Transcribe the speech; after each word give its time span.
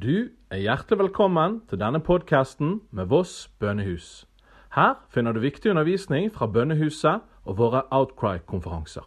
Du 0.00 0.30
er 0.48 0.56
hjertelig 0.56 0.96
velkommen 0.96 1.58
til 1.68 1.76
denne 1.76 1.98
podkasten 2.00 2.78
med 2.96 3.10
Voss 3.10 3.50
bønnehus. 3.60 4.24
Her 4.72 4.94
finner 5.12 5.36
du 5.36 5.42
viktig 5.42 5.74
undervisning 5.74 6.30
fra 6.32 6.48
bønnehuset 6.48 7.20
og 7.44 7.58
våre 7.58 7.82
Outcry-konferanser. 7.92 9.04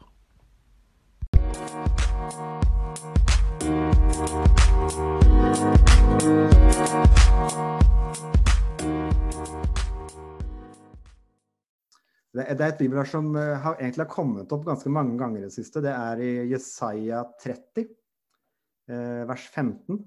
Det 12.38 12.46
er 12.46 12.66
et 12.70 12.78
bibelvers 12.78 13.18
som 13.18 13.34
eh, 13.34 13.58
har 13.66 13.82
egentlig 13.82 14.06
har 14.06 14.14
kommet 14.14 14.54
opp 14.54 14.70
ganske 14.70 14.94
mange 14.94 15.18
ganger 15.18 15.42
i 15.42 15.48
det 15.50 15.56
siste. 15.58 15.82
Det 15.82 15.90
er 15.90 16.22
i 16.22 16.34
Jesaja 16.54 17.26
30, 17.42 17.88
eh, 18.94 19.24
vers 19.26 19.54
15. 19.56 20.06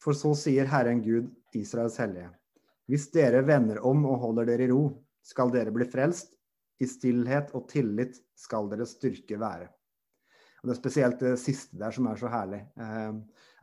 For 0.00 0.16
så 0.16 0.32
sier 0.38 0.68
Herren 0.70 1.02
Gud, 1.04 1.28
Israels 1.56 1.98
hellige. 2.00 2.30
Hvis 2.90 3.10
dere 3.14 3.42
vender 3.46 3.82
om 3.86 4.06
og 4.08 4.22
holder 4.24 4.48
dere 4.48 4.66
i 4.66 4.70
ro, 4.72 4.84
skal 5.22 5.52
dere 5.52 5.74
bli 5.74 5.86
frelst. 5.88 6.32
I 6.80 6.88
stillhet 6.88 7.52
og 7.52 7.66
tillit 7.68 8.16
skal 8.40 8.70
deres 8.70 8.94
styrke 8.96 9.36
være. 9.38 9.68
Og 10.60 10.68
Det 10.68 10.72
er 10.72 10.78
spesielt 10.78 11.20
det 11.20 11.34
siste 11.40 11.76
der 11.80 11.92
som 11.92 12.08
er 12.08 12.16
så 12.20 12.30
herlig. 12.32 12.60
Eh, 12.80 13.12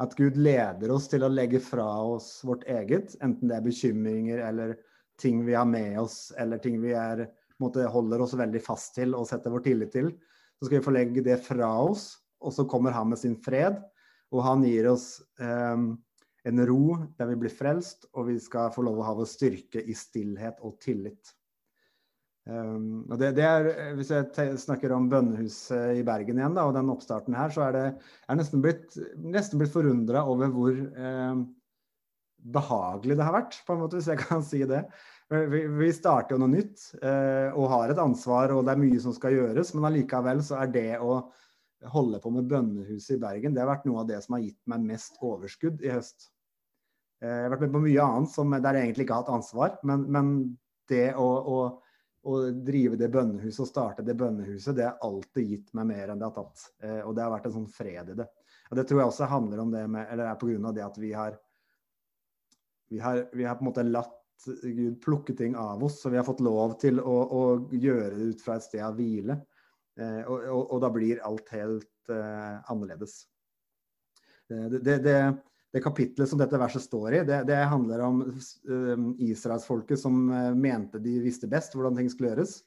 at 0.02 0.16
Gud 0.18 0.38
leder 0.38 0.94
oss 0.94 1.10
til 1.10 1.26
å 1.26 1.32
legge 1.34 1.60
fra 1.62 1.86
oss 2.06 2.44
vårt 2.46 2.66
eget, 2.70 3.16
enten 3.26 3.50
det 3.50 3.58
er 3.58 3.66
bekymringer 3.66 4.42
eller 4.46 4.76
ting 5.18 5.44
vi 5.46 5.58
har 5.58 5.66
med 5.66 5.98
oss, 6.00 6.32
eller 6.38 6.62
ting 6.62 6.78
vi 6.82 6.94
er 6.94 7.26
måte, 7.62 7.86
holder 7.90 8.22
oss 8.22 8.38
veldig 8.38 8.62
fast 8.62 8.94
til 8.98 9.18
og 9.18 9.26
setter 9.30 9.54
vår 9.54 9.66
tillit 9.66 9.94
til. 9.94 10.12
Så 10.58 10.68
skal 10.68 10.78
vi 10.78 10.86
få 10.86 10.94
legge 10.94 11.26
det 11.26 11.40
fra 11.46 11.70
oss, 11.82 12.12
og 12.42 12.54
så 12.54 12.66
kommer 12.70 12.94
han 12.94 13.10
med 13.10 13.22
sin 13.22 13.38
fred. 13.42 13.82
Og 14.34 14.44
han 14.46 14.66
gir 14.66 14.90
oss 14.92 15.18
um, 15.42 15.96
en 16.48 16.64
ro 16.68 16.98
der 17.18 17.32
vi 17.32 17.42
blir 17.44 17.54
frelst, 17.54 18.08
og 18.16 18.30
vi 18.32 18.38
skal 18.42 18.72
få 18.74 18.86
lov 18.88 19.02
å 19.02 19.08
ha 19.10 19.18
vår 19.18 19.28
styrke 19.30 19.84
i 19.84 19.96
stillhet 19.98 20.62
og 20.66 20.78
tillit. 20.84 21.34
Um, 22.48 23.04
og 23.12 23.18
det, 23.20 23.34
det, 23.36 23.44
er, 23.44 23.66
Hvis 23.98 24.12
jeg 24.14 24.54
snakker 24.62 24.94
om 24.96 25.10
bønnehuset 25.12 26.00
i 26.00 26.04
Bergen 26.08 26.40
igjen, 26.40 26.56
da, 26.56 26.64
og 26.70 26.78
den 26.78 26.94
oppstarten 26.94 27.36
her, 27.36 27.52
så 27.52 27.66
er 27.66 27.76
det 27.76 27.86
er 27.92 28.40
nesten 28.40 28.64
blitt, 28.64 28.96
nesten 29.20 29.60
blitt 29.60 29.74
forundra 29.74 30.24
over 30.32 30.54
hvor 30.54 30.78
eh, 30.78 31.42
behagelig 32.56 33.18
det 33.20 33.28
har 33.28 33.36
vært, 33.36 33.60
på 33.68 33.76
en 33.76 33.82
måte, 33.84 34.00
hvis 34.00 34.08
jeg 34.14 34.22
kan 34.22 34.46
si 34.46 34.62
det. 34.70 34.86
Vi, 35.28 35.66
vi 35.82 35.90
starter 35.92 36.38
jo 36.38 36.40
noe 36.40 36.54
nytt 36.54 36.86
eh, 37.02 37.52
og 37.52 37.68
har 37.74 37.92
et 37.92 38.00
ansvar, 38.00 38.54
og 38.56 38.64
det 38.64 38.78
er 38.78 38.84
mye 38.86 39.04
som 39.04 39.16
skal 39.16 39.36
gjøres. 39.36 39.74
Men 39.76 39.90
allikevel 39.90 40.40
så 40.46 40.62
er 40.62 40.72
det 40.72 40.90
å 41.04 41.20
holde 41.92 42.22
på 42.24 42.32
med 42.34 42.48
bønnehuset 42.50 43.18
i 43.18 43.22
Bergen, 43.22 43.54
det 43.54 43.62
har 43.62 43.70
vært 43.70 43.86
noe 43.90 44.02
av 44.02 44.10
det 44.10 44.22
som 44.24 44.38
har 44.38 44.46
gitt 44.46 44.60
meg 44.72 44.88
mest 44.88 45.20
overskudd 45.20 45.84
i 45.86 45.92
høst. 45.94 46.32
Eh, 47.24 47.34
jeg 47.34 47.44
har 47.48 47.54
vært 47.56 47.66
med 47.66 47.76
på 47.76 47.84
mye 47.88 48.06
annet 48.06 48.32
som, 48.34 48.56
der 48.56 48.78
jeg 48.78 48.88
egentlig 48.88 49.08
ikke 49.08 49.18
har 49.18 49.26
hatt 49.26 49.36
ansvar, 49.38 49.76
men, 49.90 50.06
men 50.14 50.34
det 50.92 51.08
å, 51.18 51.28
å, 51.28 51.60
å, 52.28 52.40
drive 52.68 53.00
det 53.00 53.10
bønnehuset 53.14 53.64
og 53.66 53.70
starte 53.72 54.06
det 54.06 54.18
bønnehuset, 54.20 54.76
det 54.78 54.86
har 54.88 55.02
alltid 55.06 55.54
gitt 55.56 55.74
meg 55.78 55.90
mer 55.94 56.14
enn 56.14 56.22
det 56.22 56.30
har 56.30 56.38
tatt. 56.38 56.68
Eh, 56.84 57.02
og 57.02 57.16
det 57.18 57.26
har 57.26 57.34
vært 57.34 57.50
en 57.50 57.58
sånn 57.60 57.72
fred 57.72 58.14
i 58.14 58.20
det. 58.22 58.30
Og 58.70 58.78
det 58.78 58.86
tror 58.88 59.02
jeg 59.02 59.12
også 59.14 59.32
handler 59.32 59.64
om 59.64 59.74
det 59.74 59.84
med, 59.90 60.08
eller 60.12 60.30
er 60.30 60.40
pga. 60.40 60.72
det 60.76 60.86
at 60.86 61.02
vi 61.02 61.12
har, 61.16 61.38
vi 62.92 63.02
har, 63.04 63.26
vi 63.34 63.48
har 63.48 63.58
på 63.58 63.66
en 63.66 63.72
måte 63.72 63.88
latt 63.88 64.14
Gud 64.62 65.00
plukke 65.02 65.34
ting 65.34 65.56
av 65.58 65.82
oss, 65.84 66.02
så 66.02 66.12
vi 66.14 66.18
har 66.20 66.26
fått 66.28 66.44
lov 66.46 66.76
til 66.78 67.00
å, 67.02 67.16
å 67.26 67.42
gjøre 67.74 68.20
det 68.20 68.28
ut 68.36 68.44
fra 68.46 68.60
et 68.60 68.66
sted 68.68 68.84
av 68.86 68.94
hvile. 69.00 69.40
Eh, 69.98 70.22
og, 70.30 70.44
og, 70.46 70.62
og, 70.62 70.82
da 70.84 70.92
blir 70.94 71.24
alt 71.26 71.50
helt 71.56 72.12
eh, 72.14 72.60
annerledes. 72.70 73.24
Det, 74.48 74.80
det, 74.86 75.00
det, 75.04 75.18
det, 75.74 75.84
kapitlet 75.84 76.30
som 76.30 76.40
dette 76.40 76.60
verset 76.60 76.86
står 76.86 77.20
i, 77.20 77.22
det, 77.28 77.58
handler 77.72 78.04
om 78.06 78.22
um, 78.24 79.10
israelsfolket 79.20 80.00
som 80.00 80.28
uh, 80.32 80.56
mente 80.56 81.02
de 81.04 81.18
visste 81.24 81.50
best 81.52 81.76
hvordan 81.76 81.98
ting 81.98 82.12
skulle 82.12 82.32
gjøres. 82.34 82.60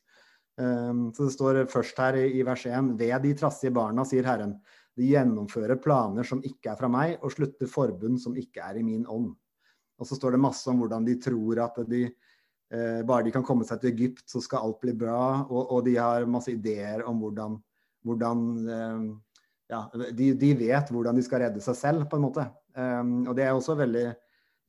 Um, 0.60 1.08
så 1.16 1.24
Det 1.24 1.34
står 1.34 1.62
først 1.72 1.98
her 2.02 2.18
i, 2.20 2.26
i 2.40 2.44
vers 2.46 2.66
1.: 2.68 2.94
Ved 3.00 3.16
de 3.24 3.34
trassige 3.38 3.72
barna, 3.74 4.04
sier 4.04 4.28
Herren, 4.28 4.58
de 4.98 5.12
gjennomfører 5.14 5.80
planer 5.80 6.26
som 6.26 6.42
ikke 6.44 6.72
er 6.72 6.80
fra 6.80 6.90
meg, 6.92 7.16
og 7.24 7.32
slutter 7.32 7.70
forbund 7.70 8.20
som 8.20 8.36
ikke 8.36 8.64
er 8.66 8.80
i 8.80 8.84
min 8.84 9.06
ånd. 9.08 9.32
Og 10.00 10.08
så 10.08 10.16
står 10.16 10.34
det 10.34 10.42
masse 10.42 10.68
om 10.70 10.80
hvordan 10.80 11.06
de 11.06 11.16
tror 11.20 11.60
at 11.64 11.80
de 11.88 12.04
eh, 12.06 13.00
bare 13.06 13.26
de 13.26 13.32
kan 13.34 13.44
komme 13.46 13.66
seg 13.68 13.82
til 13.82 13.92
Egypt, 13.92 14.24
så 14.28 14.40
skal 14.44 14.64
alt 14.64 14.80
bli 14.82 14.94
bra. 14.96 15.46
Og, 15.48 15.74
og 15.76 15.84
de 15.86 15.96
har 16.00 16.28
masse 16.28 16.52
ideer 16.52 17.04
om 17.08 17.20
hvordan, 17.22 17.58
hvordan 18.06 18.46
eh, 18.76 19.04
ja, 19.70 19.84
de, 20.16 20.32
de, 20.40 20.54
vet 20.58 20.92
hvordan 20.92 21.20
de 21.20 21.24
skal 21.26 21.44
redde 21.44 21.62
seg 21.64 21.78
selv, 21.78 22.08
på 22.10 22.18
en 22.18 22.26
måte. 22.26 22.46
Um, 22.74 23.24
og 23.28 23.34
det 23.38 23.46
er 23.46 23.54
også 23.54 23.76
veldig 23.78 24.06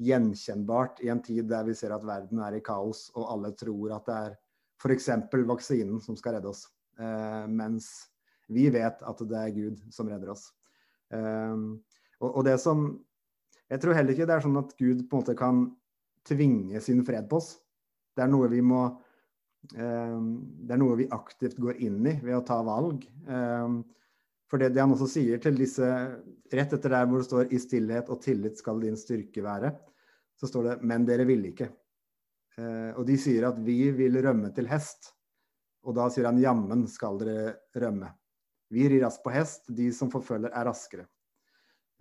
gjenkjennbart 0.01 1.03
i 1.05 1.11
en 1.13 1.21
tid 1.21 1.49
der 1.51 1.67
vi 1.67 1.75
ser 1.77 1.93
at 1.93 2.05
verden 2.07 2.41
er 2.41 2.57
i 2.57 2.63
kaos, 2.65 3.09
og 3.13 3.27
alle 3.35 3.53
tror 3.57 3.97
at 3.97 4.07
det 4.07 4.17
er 4.17 4.39
f.eks. 4.81 5.09
vaksinen 5.49 6.01
som 6.01 6.17
skal 6.17 6.37
redde 6.37 6.49
oss. 6.49 6.65
Uh, 6.97 7.45
mens 7.49 7.91
vi 8.51 8.67
vet 8.73 9.03
at 9.05 9.23
det 9.29 9.37
er 9.37 9.53
Gud 9.55 9.83
som 9.93 10.09
redder 10.09 10.33
oss. 10.33 10.49
Um, 11.13 11.81
og, 12.19 12.29
og, 12.37 12.43
det 12.47 12.57
som 12.63 12.89
jeg 13.71 13.81
tror 13.83 13.95
heller 13.95 14.15
ikke 14.15 14.27
det 14.27 14.35
er 14.35 14.43
sånn 14.43 14.59
at 14.59 14.73
Gud 14.79 15.05
på 15.07 15.15
en 15.15 15.23
måte 15.23 15.37
kan 15.39 15.63
tvinge 16.27 16.81
sin 16.83 17.05
fred 17.07 17.29
på 17.29 17.39
oss. 17.39 17.55
Det 18.15 18.25
er 18.25 18.31
noe 18.31 18.49
vi 18.51 18.59
må 18.65 18.81
eh, 19.71 20.17
Det 20.19 20.75
er 20.75 20.81
noe 20.81 20.97
vi 20.99 21.07
aktivt 21.15 21.59
går 21.61 21.79
inn 21.79 22.01
i 22.03 22.17
ved 22.19 22.35
å 22.35 22.43
ta 22.47 22.59
valg. 22.67 23.05
Eh, 23.07 23.77
for 24.51 24.59
det, 24.59 24.73
det, 24.75 24.81
han 24.83 24.91
også 24.91 25.07
sier 25.07 25.39
til 25.39 25.55
disse 25.55 25.87
Rett 26.51 26.73
etter 26.75 26.91
der 26.91 27.05
hvor 27.07 27.21
det 27.21 27.29
står 27.29 27.47
'i 27.47 27.59
stillhet 27.63 28.09
og 28.11 28.19
tillit 28.25 28.59
skal 28.59 28.81
din 28.83 28.97
styrke 28.99 29.39
være', 29.45 29.71
så 30.35 30.49
står 30.49 30.65
det 30.65 30.73
'men 30.83 31.05
dere 31.07 31.23
ville 31.23 31.53
ikke'. 31.53 31.69
Eh, 32.59 32.91
og 32.99 33.05
de 33.07 33.15
sier 33.15 33.47
at 33.47 33.55
'vi 33.55 33.91
vil 33.95 34.19
rømme 34.19 34.51
til 34.51 34.67
hest'. 34.67 35.13
Og 35.87 35.95
da 35.95 36.09
sier 36.09 36.27
han 36.27 36.41
'jammen 36.43 36.83
skal 36.91 37.17
dere 37.23 37.55
rømme'. 37.71 38.11
Vi 38.69 38.89
rir 38.89 39.05
raskt 39.05 39.23
på 39.23 39.31
hest, 39.31 39.71
de 39.71 39.87
som 39.93 40.11
forfølger 40.11 40.51
er 40.51 40.67
raskere. 40.67 41.07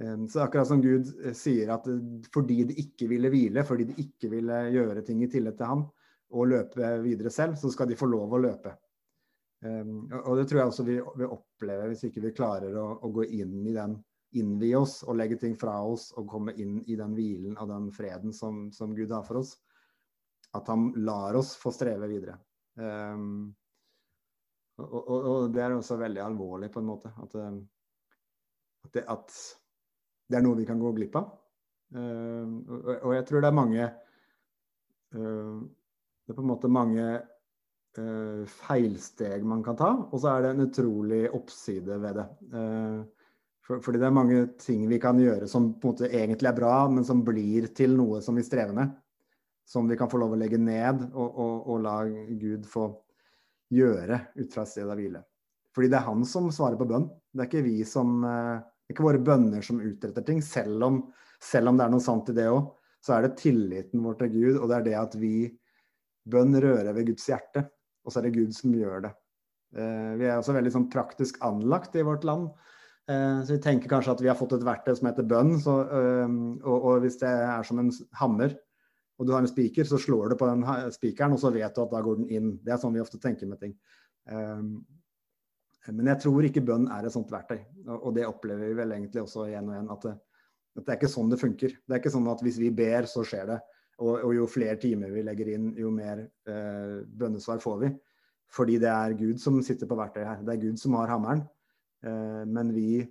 Så 0.01 0.41
akkurat 0.41 0.69
som 0.69 0.81
Gud 0.81 1.11
eh, 1.25 1.35
sier 1.37 1.75
at 1.75 1.87
eh, 1.91 2.29
fordi 2.33 2.63
de 2.65 2.77
ikke 2.81 3.09
ville 3.11 3.31
hvile, 3.33 3.65
fordi 3.69 3.91
de 3.91 3.99
ikke 4.01 4.31
ville 4.33 4.61
gjøre 4.73 5.03
ting 5.05 5.21
i 5.23 5.29
tillit 5.29 5.59
til 5.59 5.69
ham 5.69 5.83
og 6.31 6.49
løpe 6.49 6.93
videre 7.05 7.31
selv, 7.31 7.59
så 7.61 7.69
skal 7.73 7.91
de 7.91 7.99
få 8.01 8.09
lov 8.09 8.33
å 8.33 8.41
løpe. 8.41 8.73
Og 9.61 10.39
det 10.39 10.47
tror 10.49 10.59
jeg 10.63 10.71
også 10.71 10.85
vi 10.87 10.95
vi 11.21 11.27
opplever 11.29 11.91
hvis 11.91 12.07
ikke 12.09 12.23
vi 12.25 12.33
klarer 12.33 12.77
å, 12.81 12.87
å 13.05 13.11
gå 13.13 13.27
inn 13.29 13.59
i 13.69 13.75
den, 13.77 13.99
innvie 14.39 14.79
oss 14.79 15.01
og 15.03 15.19
legge 15.19 15.39
ting 15.41 15.57
fra 15.59 15.75
oss 15.83 16.11
og 16.19 16.29
komme 16.31 16.55
inn 16.61 16.79
i 16.87 16.97
den 16.99 17.15
hvilen 17.17 17.57
og 17.59 17.71
den 17.71 17.89
freden 17.95 18.35
som, 18.37 18.69
som 18.73 18.95
Gud 18.95 19.11
har 19.15 19.25
for 19.27 19.43
oss. 19.43 19.57
At 20.57 20.69
han 20.71 20.91
lar 21.03 21.39
oss 21.39 21.55
få 21.59 21.73
streve 21.75 22.09
videre. 22.11 22.37
Um, 22.79 23.51
og, 24.81 24.95
og, 25.01 25.19
og, 25.19 25.49
det 25.55 25.63
er 25.63 25.75
også 25.75 25.99
veldig 26.01 26.23
alvorlig 26.25 26.71
på 26.73 26.81
en 26.83 26.89
måte. 26.89 27.13
At, 27.23 27.37
at, 27.37 28.93
det, 28.95 29.05
at 29.05 29.35
det 30.31 30.39
er 30.39 30.47
noe 30.47 30.59
vi 30.59 30.67
kan 30.69 30.81
gå 30.81 30.95
glipp 30.97 31.19
av. 31.21 31.35
Uh, 31.95 32.47
og 33.03 33.13
jeg 33.17 33.27
tror 33.27 33.43
det 33.43 33.49
er 33.51 33.57
mange 33.59 33.83
uh, 35.19 35.57
Det 35.59 36.31
er 36.31 36.37
på 36.37 36.45
en 36.45 36.51
måte 36.53 36.71
mange 36.71 37.07
uh, 37.99 38.45
feilsteg 38.67 39.43
man 39.47 39.65
kan 39.67 39.79
ta, 39.79 39.91
og 40.07 40.21
så 40.21 40.35
er 40.35 40.45
det 40.45 40.53
en 40.55 40.67
utrolig 40.69 41.25
oppside 41.35 41.99
ved 42.03 42.21
det. 42.21 42.27
For, 43.67 43.83
fordi 43.85 44.01
det 44.03 44.09
er 44.09 44.15
mange 44.15 44.41
ting 44.59 44.87
vi 44.91 44.99
kan 45.03 45.19
gjøre 45.21 45.49
som 45.51 45.73
på 45.79 45.89
en 45.89 45.95
måte 45.95 46.11
egentlig 46.11 46.49
er 46.51 46.57
bra, 46.57 46.75
men 46.91 47.07
som 47.07 47.25
blir 47.27 47.71
til 47.77 47.95
noe 47.99 48.23
som 48.25 48.39
vi 48.39 48.47
strever 48.47 48.75
med. 48.77 48.95
Som 49.69 49.87
vi 49.87 49.99
kan 49.99 50.11
få 50.11 50.19
lov 50.19 50.35
å 50.35 50.39
legge 50.41 50.59
ned 50.59 51.05
og, 51.13 51.29
og, 51.29 51.69
og 51.71 51.85
la 51.85 51.97
Gud 52.41 52.65
få 52.67 52.89
gjøre 53.71 54.19
ut 54.41 54.51
fra 54.51 54.65
et 54.65 54.73
sted 54.73 54.91
av 54.91 54.99
hvile. 54.99 55.23
Fordi 55.77 55.93
det 55.93 56.01
er 56.01 56.09
han 56.09 56.25
som 56.27 56.49
svarer 56.51 56.81
på 56.81 56.89
bønn. 56.91 57.07
Det 57.31 57.45
er 57.45 57.51
ikke 57.53 57.67
vi 57.69 57.77
som 57.87 58.25
det 58.91 58.97
er 58.97 58.97
ikke 58.97 59.07
våre 59.07 59.23
bønner 59.23 59.63
som 59.63 59.79
utretter 59.79 60.25
ting, 60.27 60.41
selv 60.43 60.83
om, 60.83 60.97
selv 61.39 61.71
om 61.71 61.77
det 61.79 61.85
er 61.85 61.93
noe 61.93 62.03
sant 62.03 62.33
i 62.33 62.35
det 62.35 62.49
òg. 62.51 62.73
Så 62.99 63.15
er 63.15 63.23
det 63.23 63.37
tilliten 63.39 64.03
vår 64.03 64.17
til 64.19 64.33
Gud, 64.33 64.57
og 64.57 64.65
det 64.67 64.81
er 64.81 64.87
det 64.89 64.97
at 64.99 65.15
vi 65.21 65.35
Bønn 66.31 66.59
rører 66.59 66.91
ved 66.97 67.07
Guds 67.13 67.29
hjerte. 67.31 67.63
Og 68.05 68.13
så 68.13 68.21
er 68.21 68.29
det 68.29 68.37
Gud 68.37 68.55
som 68.57 68.75
gjør 68.75 69.07
det. 69.07 69.13
Eh, 69.77 70.13
vi 70.19 70.27
er 70.27 70.39
også 70.39 70.55
veldig 70.57 70.73
sånn, 70.75 70.91
praktisk 70.93 71.39
anlagt 71.47 71.97
i 71.99 72.05
vårt 72.07 72.27
land. 72.27 72.49
Eh, 73.11 73.41
så 73.45 73.57
vi 73.57 73.63
tenker 73.63 73.91
kanskje 73.93 74.17
at 74.17 74.23
vi 74.25 74.31
har 74.31 74.39
fått 74.39 74.57
et 74.57 74.67
verktøy 74.67 74.95
som 74.99 75.11
heter 75.11 75.29
bønn. 75.31 75.55
Så, 75.63 75.77
øh, 75.87 76.37
og, 76.65 76.77
og, 76.77 76.95
hvis 77.05 77.21
det 77.23 77.31
er 77.31 77.67
som 77.67 77.83
en 77.83 77.93
hammer, 78.21 78.57
og 79.21 79.29
du 79.29 79.35
har 79.35 79.45
en 79.45 79.51
spiker, 79.51 79.85
så 79.85 79.99
slår 80.01 80.33
du 80.33 80.39
på 80.41 80.49
den 80.49 80.65
spikeren, 80.95 81.37
og 81.37 81.43
så 81.43 81.53
vet 81.53 81.77
du 81.77 81.83
at 81.83 81.93
da 81.93 82.01
går 82.03 82.23
den 82.23 82.31
inn. 82.33 82.55
Det 82.65 82.73
er 82.73 82.81
sånn 82.81 82.95
vi 82.97 83.03
ofte 83.03 83.21
tenker 83.21 83.51
med 83.51 83.61
ting. 83.61 83.75
Men 85.91 86.09
jeg 86.09 86.23
tror 86.23 86.47
ikke 86.49 86.63
bønn 86.65 86.87
er 86.89 87.05
et 87.05 87.13
sånt 87.13 87.29
verktøy. 87.29 87.59
Og 87.99 88.15
det 88.17 88.25
opplever 88.25 88.71
vi 88.71 88.79
vel 88.79 88.95
egentlig 88.97 89.21
også 89.27 89.45
igjen 89.51 89.69
og 89.69 89.75
igjen. 89.75 89.91
At 89.93 90.07
det, 90.07 90.15
at 90.79 90.87
det 90.87 90.95
er 90.95 90.99
ikke 91.03 91.13
sånn 91.13 91.35
det 91.35 91.41
funker. 91.43 91.75
Det 91.85 91.97
er 91.97 92.01
ikke 92.01 92.15
sånn 92.15 92.31
at 92.33 92.41
hvis 92.47 92.61
vi 92.63 92.71
ber, 92.81 93.09
så 93.13 93.25
skjer 93.29 93.53
det. 93.53 93.59
Og, 94.01 94.15
og 94.25 94.35
jo 94.35 94.47
flere 94.49 94.79
timer 94.81 95.13
vi 95.13 95.25
legger 95.27 95.53
inn, 95.55 95.71
jo 95.77 95.91
mer 95.93 96.23
eh, 96.49 97.01
bønnesvar 97.05 97.61
får 97.61 97.81
vi. 97.85 97.91
Fordi 98.51 98.79
det 98.83 98.91
er 98.91 99.17
Gud 99.19 99.41
som 99.43 99.61
sitter 99.63 99.87
på 99.87 99.99
verktøyet 99.99 100.29
her. 100.29 100.45
Det 100.47 100.55
er 100.55 100.63
Gud 100.63 100.81
som 100.81 100.97
har 100.99 101.13
hammeren. 101.13 101.45
Eh, 102.07 102.43
men 102.49 102.73
vi 102.75 103.05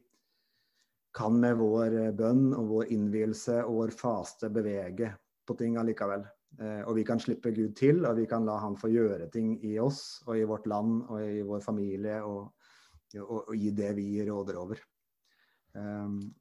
kan 1.16 1.38
med 1.42 1.58
vår 1.62 1.96
bønn 2.18 2.52
og 2.58 2.74
vår 2.74 2.92
innvielse 2.96 3.62
og 3.64 3.84
vår 3.84 3.96
faste 3.98 4.50
bevege 4.54 5.14
på 5.46 5.56
ting 5.58 5.78
allikevel. 5.82 6.26
Eh, 6.58 6.82
og 6.84 6.96
vi 6.98 7.06
kan 7.06 7.22
slippe 7.22 7.54
Gud 7.56 7.76
til, 7.78 8.02
og 8.10 8.18
vi 8.18 8.26
kan 8.30 8.46
la 8.48 8.58
Han 8.60 8.78
få 8.78 8.90
gjøre 8.92 9.30
ting 9.34 9.58
i 9.66 9.78
oss 9.80 10.22
og 10.28 10.38
i 10.38 10.48
vårt 10.48 10.68
land 10.68 11.04
og 11.08 11.22
i 11.22 11.44
vår 11.46 11.62
familie 11.62 12.22
og, 12.26 12.50
og, 13.22 13.50
og 13.50 13.56
i 13.56 13.70
det 13.76 13.94
vi 13.98 14.10
råder 14.26 14.58
over. 14.58 14.82
Um, 15.78 16.34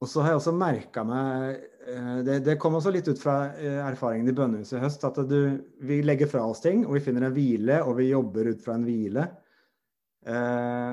og 0.00 0.08
så 0.08 0.22
har 0.24 0.32
jeg 0.32 0.40
også 0.40 0.54
merka 0.56 1.04
meg 1.04 1.60
eh, 1.90 2.16
det, 2.24 2.38
det, 2.46 2.56
kom 2.60 2.78
også 2.78 2.92
litt 2.94 3.10
ut 3.10 3.20
fra 3.20 3.52
eh, 3.52 3.80
erfaringen 3.84 4.32
i 4.32 4.36
bønnehuset 4.36 4.78
i 4.78 4.82
høst, 4.84 5.04
at 5.04 5.20
du, 5.28 5.38
vi 5.84 6.00
legger 6.04 6.30
fra 6.30 6.46
oss 6.48 6.64
ting, 6.64 6.86
og 6.86 6.96
vi 6.96 7.04
finner 7.04 7.28
en 7.28 7.36
hvile, 7.36 7.82
og 7.84 7.98
vi 8.00 8.08
jobber 8.10 8.52
ut 8.54 8.64
fra 8.64 8.78
en 8.78 8.88
hvile. 8.88 9.28
Eh, 10.26 10.92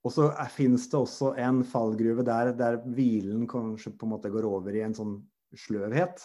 og 0.00 0.12
så 0.14 0.30
finnes 0.54 0.86
det 0.88 0.96
også 0.96 1.34
en 1.40 1.60
fallgruve 1.68 2.24
der, 2.24 2.54
der 2.56 2.78
hvilen 2.88 3.44
kanskje 3.48 3.92
på 3.92 4.06
en 4.06 4.14
måte 4.14 4.32
går 4.32 4.48
over 4.48 4.76
i 4.76 4.84
en 4.86 4.96
sånn 4.96 5.18
sløvhet. 5.56 6.22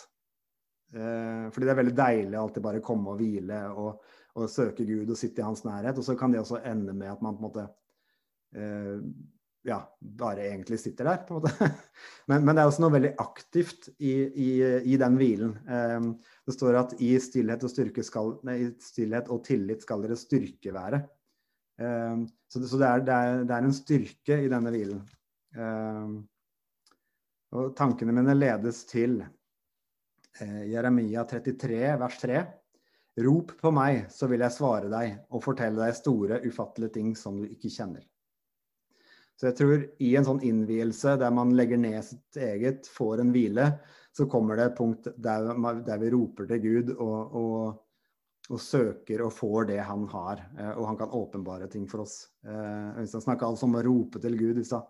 Eh, 0.95 1.47
fordi 1.51 1.67
det 1.67 1.73
er 1.73 1.79
veldig 1.81 1.95
deilig 1.97 2.37
å 2.39 2.45
alltid 2.45 2.63
bare 2.63 2.83
komme 2.85 3.11
og 3.11 3.19
hvile 3.19 3.59
og, 3.73 4.03
og, 4.37 4.45
søke 4.51 4.85
Gud 4.87 5.09
og 5.09 5.19
sitte 5.19 5.43
i 5.43 5.47
hans 5.47 5.65
nærhet. 5.67 5.97
Og 5.99 6.07
så 6.07 6.15
kan 6.19 6.31
det 6.31 6.39
også 6.43 6.61
ende 6.63 6.95
med 6.95 7.11
at 7.11 7.25
man 7.25 7.35
på 7.35 7.43
en 7.43 7.47
måte 7.49 7.65
eh, 8.55 9.01
ja, 9.65 9.79
bare 9.99 10.45
egentlig 10.45 10.77
sitter 10.79 11.07
der, 11.09 11.23
på 11.25 11.35
en 11.35 11.41
måte. 11.41 11.69
Men, 12.29 12.41
men, 12.41 12.55
det 12.55 12.63
er 12.63 12.69
også 12.71 12.81
noe 12.81 12.93
veldig 12.95 13.11
aktivt 13.21 13.83
i, 14.01 14.13
i, 14.25 14.49
i 14.93 14.95
den 14.97 15.13
hvilen. 15.19 15.51
Um, 15.69 16.07
det 16.41 16.55
står 16.55 16.77
at 16.79 16.95
i 17.05 17.11
stillhet 17.21 17.61
skal, 18.01 18.31
nei, 18.47 18.55
stillhet 18.81 19.29
og 19.29 19.43
tillit 19.45 19.85
skal 19.85 20.01
dere 20.01 20.17
styrke 20.17 20.73
være. 20.73 21.03
Um, 21.77 22.23
så, 22.49 22.63
det, 22.63 22.71
så 22.71 22.79
det, 22.81 22.87
er, 22.89 23.03
det, 23.05 23.19
er, 23.19 23.43
det, 23.43 23.53
er, 23.53 23.67
en 23.67 23.77
styrke 23.77 24.39
i 24.41 24.49
denne 24.49 24.73
hvilen. 24.73 25.03
Um, 25.53 26.17
og 27.53 27.75
tankene 27.77 28.17
mine 28.17 28.33
ledes 28.33 28.81
til 28.89 29.19
uh, 29.21 30.63
Jeremia 30.65 31.27
33, 31.29 31.83
vers 32.01 32.19
3. 32.25 32.41
Rop 33.29 33.53
på 33.61 33.75
meg, 33.77 34.07
så 34.09 34.25
vil 34.33 34.41
jeg 34.47 34.57
svare 34.57 34.89
deg 34.89 35.21
og 35.29 35.45
fortelle 35.45 35.77
deg 35.85 36.01
store, 36.01 36.41
ufattelige 36.49 36.97
ting 36.97 37.13
som 37.19 37.37
du 37.37 37.45
ikke 37.53 37.69
kjenner. 37.69 38.01
Så 39.35 39.49
jeg 39.49 39.57
tror 39.59 39.81
i 39.99 40.13
en 40.15 40.27
sånn 40.27 40.43
innvielse 40.47 41.17
der 41.19 41.33
man 41.35 41.51
legger 41.57 41.79
ned 41.81 41.99
sitt 42.07 42.39
eget, 42.39 42.87
får 42.87 43.23
en 43.23 43.33
hvile, 43.35 43.71
så 44.15 44.27
kommer 44.31 44.55
det 44.55 44.69
et 44.69 44.77
punkt 44.77 45.09
der, 45.19 45.49
der 45.83 45.99
vi 45.99 46.11
roper 46.13 46.47
til 46.47 46.61
Gud 46.63 46.93
og, 46.95 47.35
og, 47.35 47.57
og, 48.47 48.61
søker 48.63 49.25
og 49.25 49.33
får 49.35 49.67
det 49.73 49.81
han 49.83 50.05
har. 50.13 50.45
Eh, 50.55 50.71
og 50.77 50.87
han 50.87 50.99
kan 51.01 51.11
åpenbare 51.19 51.67
ting 51.71 51.83
for 51.91 52.05
oss. 52.05 52.21
Eh, 52.47 53.01
Øystein 53.01 53.25
snakka 53.27 53.49
altså 53.49 53.67
om 53.67 53.75
å 53.75 53.83
rope 53.83 54.23
til 54.23 54.39
Gud 54.39 54.63
i 54.63 54.67
stad. 54.67 54.87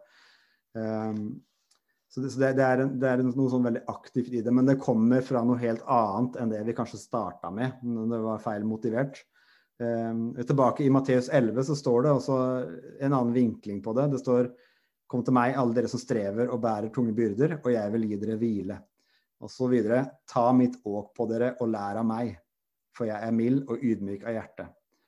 Så 2.16 2.22
det, 2.22 2.30
så 2.32 2.40
det, 2.40 2.50
det, 2.58 2.64
er, 2.64 2.82
det, 2.88 3.08
er, 3.10 3.22
noe 3.28 3.52
sånn 3.52 3.66
veldig 3.66 3.82
aktivt 3.92 4.34
i 4.36 4.42
det, 4.44 4.52
men 4.54 4.68
det 4.68 4.78
kommer 4.84 5.24
fra 5.26 5.42
noe 5.48 5.60
helt 5.60 5.84
annet 5.92 6.38
enn 6.40 6.52
det 6.52 6.62
vi 6.68 6.76
kanskje 6.76 7.00
starta 7.02 7.50
med. 7.52 7.80
når 7.84 8.12
Det 8.14 8.20
var 8.28 8.44
feil 8.44 8.68
motivert. 8.68 9.24
Um, 9.76 10.30
tilbake 10.40 10.86
i 10.86 10.90
Matteus 10.90 11.28
11 11.28 11.64
så 11.68 11.76
står 11.76 12.06
det 12.06 12.12
også 12.16 12.36
en 13.04 13.12
annen 13.12 13.34
vinkling 13.36 13.82
på 13.84 13.94
det. 13.98 14.08
Det 14.14 14.22
står 14.24 14.54
Kom 15.06 15.22
til 15.22 15.36
meg, 15.38 15.54
alle 15.54 15.76
dere 15.78 15.90
som 15.90 16.02
strever 16.02 16.50
og 16.50 16.64
bærer 16.64 16.90
tunge 16.94 17.12
byrder, 17.14 17.60
og 17.60 17.68
jeg 17.70 17.92
vil 17.94 18.08
gi 18.10 18.18
dere 18.24 18.38
hvile. 18.42 18.78
Og 19.46 19.52
så 19.54 19.68
videre. 19.70 20.00
Ta 20.26 20.48
mitt 20.56 20.80
åk 20.82 21.12
på 21.14 21.28
dere 21.30 21.52
og 21.62 21.70
lær 21.70 22.00
av 22.02 22.08
meg, 22.10 22.32
for 22.96 23.06
jeg 23.06 23.22
er 23.22 23.36
mild 23.36 23.70
og 23.70 23.84
ydmyk 23.86 24.26
av 24.26 24.34
hjerte. 24.34 24.66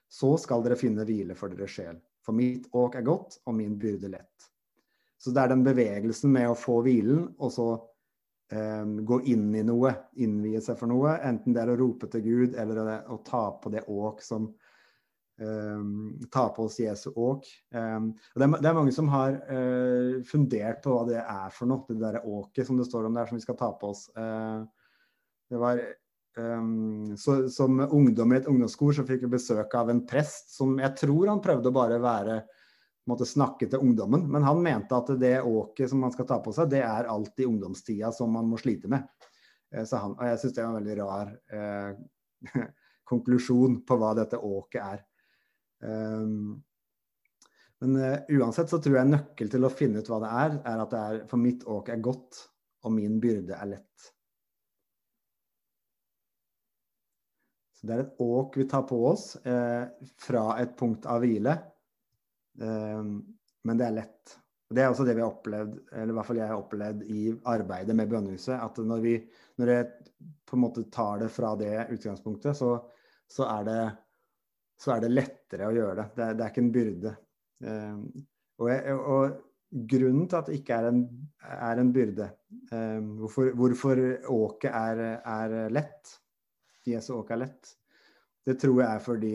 Så 0.08 0.36
skal 0.44 0.62
dere 0.64 0.78
finne 0.78 1.06
hvile 1.08 1.34
for 1.36 1.50
deres 1.50 1.74
sjel. 1.74 1.98
For 2.22 2.38
mitt 2.38 2.68
åk 2.78 3.00
er 3.00 3.08
godt, 3.08 3.40
og 3.48 3.58
min 3.58 3.74
byrde 3.80 4.12
lett. 4.14 4.48
Så 5.18 5.34
det 5.34 5.42
er 5.42 5.56
den 5.56 5.66
bevegelsen 5.66 6.30
med 6.32 6.52
å 6.52 6.58
få 6.60 6.82
hvilen, 6.86 7.26
og 7.42 7.52
så 7.56 7.68
um, 8.52 9.06
gå 9.06 9.20
inn 9.32 9.50
i 9.56 9.64
noe, 9.66 9.94
innvie 10.24 10.62
seg 10.64 10.80
for 10.80 10.92
noe. 10.92 11.18
Enten 11.26 11.56
det 11.56 11.64
er 11.64 11.74
å 11.74 11.78
rope 11.80 12.10
til 12.12 12.24
Gud, 12.26 12.56
eller 12.60 12.82
å, 12.82 12.88
å 13.16 13.20
ta 13.28 13.44
på 13.62 13.72
det 13.74 13.86
åk 13.92 14.24
som 14.26 14.48
um, 15.42 15.92
Ta 16.34 16.48
på 16.56 16.68
oss 16.68 16.80
Jesu 16.82 17.10
åk. 17.14 17.48
Um, 17.76 18.12
det 18.36 18.48
er, 18.48 18.58
det, 18.58 18.66
er, 18.70 18.80
mange 18.80 18.96
som 18.96 19.12
har 19.14 19.40
uh, 19.52 20.18
fundert 20.28 20.84
på 20.86 20.96
hva 20.96 21.06
det 21.10 21.22
er 21.22 21.54
for 21.54 21.70
noe, 21.70 21.86
det 21.90 22.02
derre 22.02 22.26
åket 22.26 22.68
som 22.68 22.80
det 22.80 22.90
står 22.90 23.10
om 23.10 23.18
der, 23.18 23.30
som 23.30 23.40
vi 23.40 23.46
skal 23.46 23.60
ta 23.60 23.72
på 23.78 23.94
oss. 23.94 24.10
Uh, 24.18 24.66
det 25.52 25.64
var 25.64 25.82
så, 27.18 27.48
Som 27.50 27.80
ungdom 27.82 28.30
i 28.30 28.36
et 28.38 28.46
ungdomskor 28.46 28.92
så 28.94 29.02
fikk 29.08 29.24
vi 29.24 29.30
besøk 29.32 29.72
av 29.74 29.88
en 29.90 30.04
prest 30.06 30.52
som 30.54 30.76
jeg 30.78 30.94
tror 31.00 31.32
han 31.32 31.40
prøvde 31.42 31.72
å 31.72 31.74
bare 31.74 31.98
være 31.98 32.36
måtte 33.08 33.28
snakke 33.28 33.70
til 33.72 33.84
ungdommen. 33.84 34.26
Men 34.32 34.46
han 34.46 34.62
mente 34.64 34.98
at 34.98 35.14
det 35.20 35.40
åket 35.42 35.92
som 35.92 36.04
man 36.04 36.14
skal 36.14 36.28
ta 36.30 36.40
på 36.44 36.54
seg, 36.56 36.70
det 36.72 36.84
er 36.86 37.10
alt 37.12 37.40
i 37.40 37.48
ungdomstida 37.48 38.12
som 38.16 38.34
man 38.36 38.50
må 38.52 38.60
slite 38.62 38.92
med. 38.92 39.08
Eh, 39.74 39.86
så 39.88 40.04
han, 40.04 40.16
og 40.18 40.30
jeg 40.30 40.42
syns 40.42 40.56
det 40.56 40.64
er 40.64 40.70
en 40.70 40.80
veldig 40.80 40.98
rar 41.02 41.34
eh, 41.58 42.64
konklusjon 43.12 43.82
på 43.88 44.00
hva 44.00 44.14
dette 44.18 44.40
åket 44.40 44.84
er. 44.84 45.06
Um, 45.78 46.58
men 47.78 47.96
uh, 48.02 48.18
uansett 48.34 48.72
så 48.72 48.80
tror 48.82 48.96
jeg 48.98 49.10
nøkkel 49.12 49.52
til 49.54 49.68
å 49.68 49.70
finne 49.70 50.02
ut 50.02 50.08
hva 50.10 50.18
det 50.24 50.30
er, 50.34 50.56
er 50.66 50.80
at 50.82 50.94
det 50.94 51.02
er, 51.02 51.20
for 51.30 51.42
mitt 51.42 51.66
åk 51.70 51.92
er 51.94 52.02
godt, 52.02 52.40
og 52.88 52.96
min 52.96 53.20
byrde 53.22 53.54
er 53.54 53.70
lett. 53.76 54.08
Så 57.78 57.86
det 57.86 57.94
er 57.94 58.04
et 58.08 58.22
åk 58.26 58.58
vi 58.58 58.66
tar 58.70 58.88
på 58.90 58.98
oss 59.06 59.36
eh, 59.46 59.86
fra 60.18 60.48
et 60.58 60.74
punkt 60.80 61.06
av 61.06 61.22
hvile 61.22 61.54
men 62.58 63.80
det 63.80 63.86
er 63.86 63.96
lett. 63.96 64.38
Det 64.68 64.84
er 64.84 64.92
også 64.92 65.06
det 65.08 65.16
vi 65.16 65.24
har 65.24 65.32
opplevd, 65.32 65.76
eller 65.94 66.12
i 66.12 66.16
hvert 66.18 66.28
fall 66.28 66.40
jeg 66.42 66.50
har 66.50 66.60
opplevd 66.60 67.04
i 67.08 67.22
arbeidet 67.48 67.96
med 67.96 68.10
bønnehuset. 68.12 68.58
At 68.60 68.80
når, 68.84 69.04
vi, 69.04 69.14
når 69.62 69.72
jeg 69.72 69.88
på 70.48 70.58
en 70.58 70.64
måte 70.66 70.84
tar 70.92 71.22
det 71.22 71.30
fra 71.32 71.54
det 71.60 71.86
utgangspunktet, 71.96 72.58
så, 72.58 72.74
så, 73.32 73.46
er, 73.48 73.68
det, 73.68 73.80
så 74.84 74.96
er, 74.96 75.06
det, 75.06 75.14
lettere 75.14 75.70
å 75.70 75.76
gjøre 75.76 75.96
det. 76.02 76.08
Det 76.18 76.26
er, 76.26 76.36
det 76.36 76.46
er 76.46 76.52
ikke 76.52 76.66
en 76.66 76.74
byrde. 76.76 77.14
Um, 77.64 78.02
og, 78.60 78.72
jeg, 78.74 78.98
og, 78.98 79.38
grunnen 79.94 80.28
til 80.28 80.40
at 80.40 80.52
det 80.52 80.60
ikke 80.60 80.82
er 80.82 80.90
en, 80.92 81.02
er 81.56 81.82
en 81.82 81.96
byrde, 81.96 82.30
um, 82.72 83.10
hvorfor, 83.24 83.52
hvorfor, 83.62 84.04
åket 84.36 84.72
er, 84.76 85.04
er 85.24 85.58
lett, 85.72 86.18
Jesu 86.88 87.14
åk 87.18 87.32
er 87.36 87.44
lett, 87.46 87.72
det 88.48 88.56
tror 88.60 88.78
jeg 88.80 88.88
er 88.88 89.04
fordi 89.04 89.32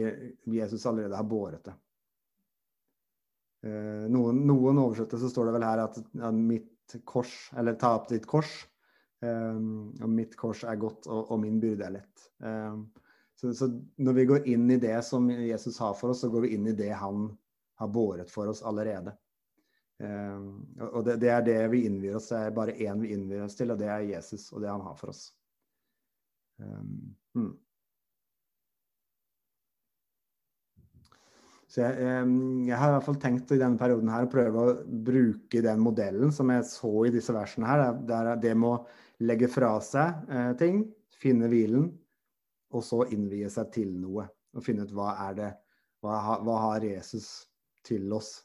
Jesus 0.57 0.87
allerede 0.89 1.17
har 1.17 1.29
båret 1.29 1.65
det. 1.69 1.75
Eh, 3.63 4.05
noen, 4.11 4.43
noen 4.49 4.81
så 4.99 5.31
står 5.31 5.49
det 5.49 5.57
vel 5.57 5.67
her 5.67 5.85
at 5.85 5.99
at, 6.03 6.35
mitt 6.35 6.97
kors, 7.09 7.35
eller 7.57 7.79
ta 7.79 7.95
opp 8.01 8.09
ditt 8.11 8.27
kors. 8.29 8.51
Um, 9.23 9.93
og 10.03 10.09
mitt 10.11 10.33
kors 10.35 10.65
er 10.67 10.81
godt, 10.83 11.07
og, 11.07 11.29
og 11.31 11.39
min 11.45 11.61
byrde 11.63 11.85
er 11.87 11.93
lett. 11.95 12.25
Um, 12.43 12.89
så, 13.39 13.53
så, 13.55 13.69
når 14.03 14.17
vi 14.17 14.25
går 14.27 14.49
inn 14.51 14.65
i 14.75 14.81
det 14.83 14.97
som 15.07 15.29
Jesus 15.31 15.79
har 15.79 15.95
for 15.95 16.11
oss, 16.11 16.25
så 16.25 16.31
går 16.33 16.49
vi 16.49 16.57
inn 16.57 16.67
i 16.67 16.75
det 16.75 16.91
han 16.99 17.29
har 17.79 17.93
båret 17.95 18.33
for 18.35 18.51
oss 18.51 18.65
allerede. 18.67 19.15
Um, 20.03 20.67
og 20.89 21.05
det, 21.07 21.21
det, 21.23 21.31
er 21.31 21.47
det 21.47 21.61
vi 21.71 21.85
innvier 21.87 22.19
oss. 22.19 22.33
Det 22.33 22.41
er 22.49 22.57
bare 22.57 22.75
én 22.75 23.05
vi 23.05 23.13
innvier 23.15 23.47
oss 23.47 23.55
til, 23.59 23.71
og 23.71 23.79
det 23.79 23.93
er 23.95 24.09
Jesus 24.11 24.49
og 24.51 24.65
det 24.65 24.73
han 24.73 24.83
har 24.83 24.99
for 24.99 25.15
oss. 25.15 25.29
Hmm. 26.59 27.55
Så 31.73 31.81
jeg, 31.81 32.25
jeg, 32.69 32.77
har 32.77 32.91
i 32.91 32.95
hvert 32.99 33.07
fall 33.07 33.17
tenkt 33.21 33.53
i 33.55 33.57
denne 33.61 33.81
perioden 33.81 34.11
her 34.13 34.27
å 34.27 34.33
prøve 34.33 34.63
å 34.63 34.73
bruke 35.07 35.63
den 35.65 35.81
modellen 35.81 36.33
som 36.35 36.51
jeg 36.53 36.67
så 36.69 36.91
i 37.09 37.13
disse 37.15 37.33
versene 37.33 37.71
her. 37.71 37.85
Der 38.05 38.35
det 38.43 38.53
å 38.69 38.75
legge 39.25 39.49
fra 39.49 39.71
seg 39.81 40.29
eh, 40.29 40.51
ting, 40.61 40.83
finne 41.17 41.49
hvilen, 41.49 41.87
og 42.77 42.85
så 42.85 43.07
innvie 43.15 43.49
seg 43.53 43.73
til 43.73 43.95
noe. 44.03 44.27
Og 44.53 44.65
finne 44.67 44.85
ut 44.85 44.93
hva 44.97 45.15
er 45.31 45.39
det 45.39 45.51
Hva, 46.03 46.17
hva 46.43 46.55
har 46.59 46.83
Jesus 46.83 47.27
til 47.87 48.11
oss 48.13 48.41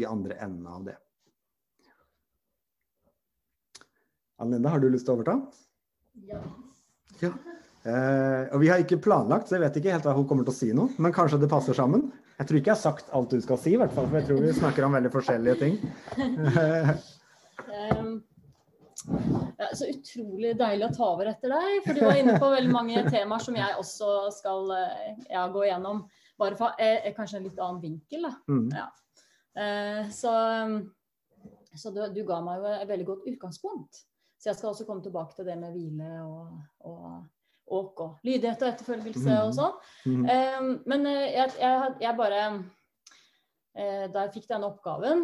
i 0.00 0.06
andre 0.08 0.38
enden 0.40 0.66
av 0.72 0.86
det. 0.86 0.94
Anne 4.40 4.70
har 4.72 4.80
du 4.80 4.88
lyst 4.88 5.04
til 5.04 5.12
å 5.12 5.18
overta? 5.18 5.34
Ja. 6.30 6.40
ja. 7.20 7.32
Eh, 7.88 8.48
og 8.52 8.60
vi 8.60 8.68
har 8.68 8.82
ikke 8.82 9.00
planlagt, 9.00 9.48
så 9.48 9.56
jeg 9.56 9.64
vet 9.64 9.76
ikke 9.80 9.92
helt 9.94 10.06
hva 10.08 10.16
hun 10.16 10.26
kommer 10.28 10.44
til 10.46 10.52
å 10.54 10.58
si 10.58 10.70
nå. 10.76 10.88
Men 11.00 11.14
kanskje 11.16 11.40
det 11.40 11.50
passer 11.50 11.76
sammen? 11.76 12.08
Jeg 12.38 12.48
tror 12.48 12.58
ikke 12.58 12.70
jeg 12.70 12.76
har 12.76 12.82
sagt 12.82 13.12
alt 13.16 13.32
du 13.34 13.40
skal 13.42 13.60
si, 13.60 13.74
i 13.74 13.78
hvert 13.80 13.94
fall, 13.94 14.08
for 14.10 14.20
jeg 14.20 14.28
tror 14.28 14.42
vi 14.44 14.56
snakker 14.56 14.86
om 14.86 14.96
veldig 14.98 15.12
forskjellige 15.14 15.56
ting. 15.62 15.78
um, 17.78 18.10
ja, 19.58 19.70
så 19.72 19.88
utrolig 19.88 20.52
deilig 20.58 20.86
å 20.86 20.92
ta 20.94 21.08
over 21.14 21.30
etter 21.32 21.54
deg, 21.54 21.80
for 21.86 21.96
du 21.96 22.04
var 22.04 22.20
inne 22.20 22.36
på 22.38 22.50
veldig 22.52 22.74
mange 22.74 23.02
temaer 23.08 23.42
som 23.42 23.56
jeg 23.58 23.80
også 23.80 24.12
skal 24.36 24.70
eh, 24.76 25.08
ja, 25.32 25.46
gå 25.54 25.64
gjennom. 25.66 26.04
Bare 26.38 26.58
fra 26.58 26.74
eh, 26.82 27.08
kanskje 27.16 27.40
en 27.40 27.48
litt 27.48 27.58
annen 27.58 27.80
vinkel. 27.82 28.28
Mm. 28.50 28.68
Ja. 28.76 28.90
Uh, 29.58 30.04
så, 30.14 30.34
så 31.74 31.90
du, 31.94 32.04
du, 32.14 32.22
ga 32.28 32.38
meg 32.44 32.60
jo 32.60 32.76
et 32.76 32.92
veldig 32.92 33.08
godt 33.08 33.26
utgangspunkt. 33.32 34.04
Så 34.38 34.52
jeg 34.52 34.60
skal 34.60 34.70
også 34.70 34.86
komme 34.86 35.02
tilbake 35.02 35.34
til 35.34 35.48
det 35.48 35.56
med 35.58 35.74
hvile 35.74 36.20
og, 36.22 36.52
og 36.86 37.24
og 37.70 38.18
lydighet 38.26 38.64
og 38.64 38.72
etterfølgelse 38.72 39.38
og 39.42 39.52
mm. 39.52 39.54
sånn. 39.58 39.78
Um, 40.08 40.74
men 40.88 41.06
jeg, 41.08 41.54
jeg, 41.60 41.94
jeg, 42.02 42.18
bare 42.18 42.42
da 43.78 44.24
jeg 44.24 44.32
fikk 44.34 44.48
denne 44.50 44.66
oppgaven 44.72 45.20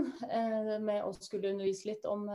med 0.85 1.01
å 1.03 1.09
skulle 1.17 1.51
undervise 1.51 1.89
litt 1.89 2.05
om 2.07 2.29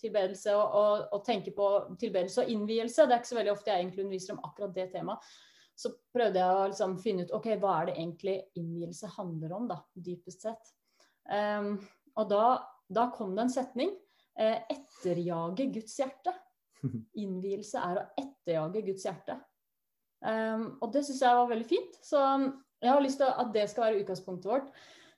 tilbedelse 0.00 0.54
og, 0.56 0.76
og, 0.78 1.02
og, 1.12 1.20
tenke 1.26 1.52
på 1.52 1.66
tilbedelse 2.00 2.46
og 2.46 2.52
innvielse, 2.54 3.04
det 3.04 3.12
er 3.12 3.20
ikke 3.20 3.28
så 3.28 3.36
veldig 3.36 3.52
ofte 3.52 3.68
jeg 3.68 3.82
egentlig 3.82 4.06
underviser 4.06 4.32
om 4.38 4.40
akkurat 4.48 4.72
det 4.78 4.86
temaet, 4.94 5.26
så 5.76 5.92
prøvde 6.16 6.40
jeg 6.40 6.56
å 6.56 6.64
liksom 6.70 6.96
finne 7.04 7.26
ut 7.26 7.34
ok, 7.36 7.50
hva 7.60 7.74
er 7.82 7.90
det 7.90 7.96
egentlig 7.98 8.38
innvielse 8.56 9.12
handler 9.18 9.52
om, 9.58 9.68
da, 9.68 9.76
dypest 10.08 10.48
sett. 10.48 10.72
Um, 11.28 11.74
og 12.16 12.32
da, 12.32 12.44
da, 12.88 13.10
kom 13.12 13.36
det 13.36 13.44
en 13.44 13.54
setning. 13.60 13.92
etterjage 14.40 15.66
Guds 15.74 15.98
hjerte. 16.00 16.32
Innvielse 17.22 17.82
er 17.82 18.00
å 18.00 18.08
etterjage 18.20 18.84
Guds 18.88 19.06
hjerte. 19.08 19.38
Um, 20.20 20.66
og 20.84 20.90
det 20.92 21.04
syns 21.06 21.22
jeg 21.24 21.40
var 21.40 21.50
veldig 21.50 21.68
fint. 21.68 22.00
Så 22.04 22.20
um, 22.20 22.48
jeg 22.80 22.92
har 22.92 23.04
lyst 23.04 23.20
til 23.20 23.28
at 23.28 23.52
det 23.54 23.66
skal 23.70 23.86
være 23.88 24.02
utgangspunktet 24.02 24.50
vårt. 24.50 24.72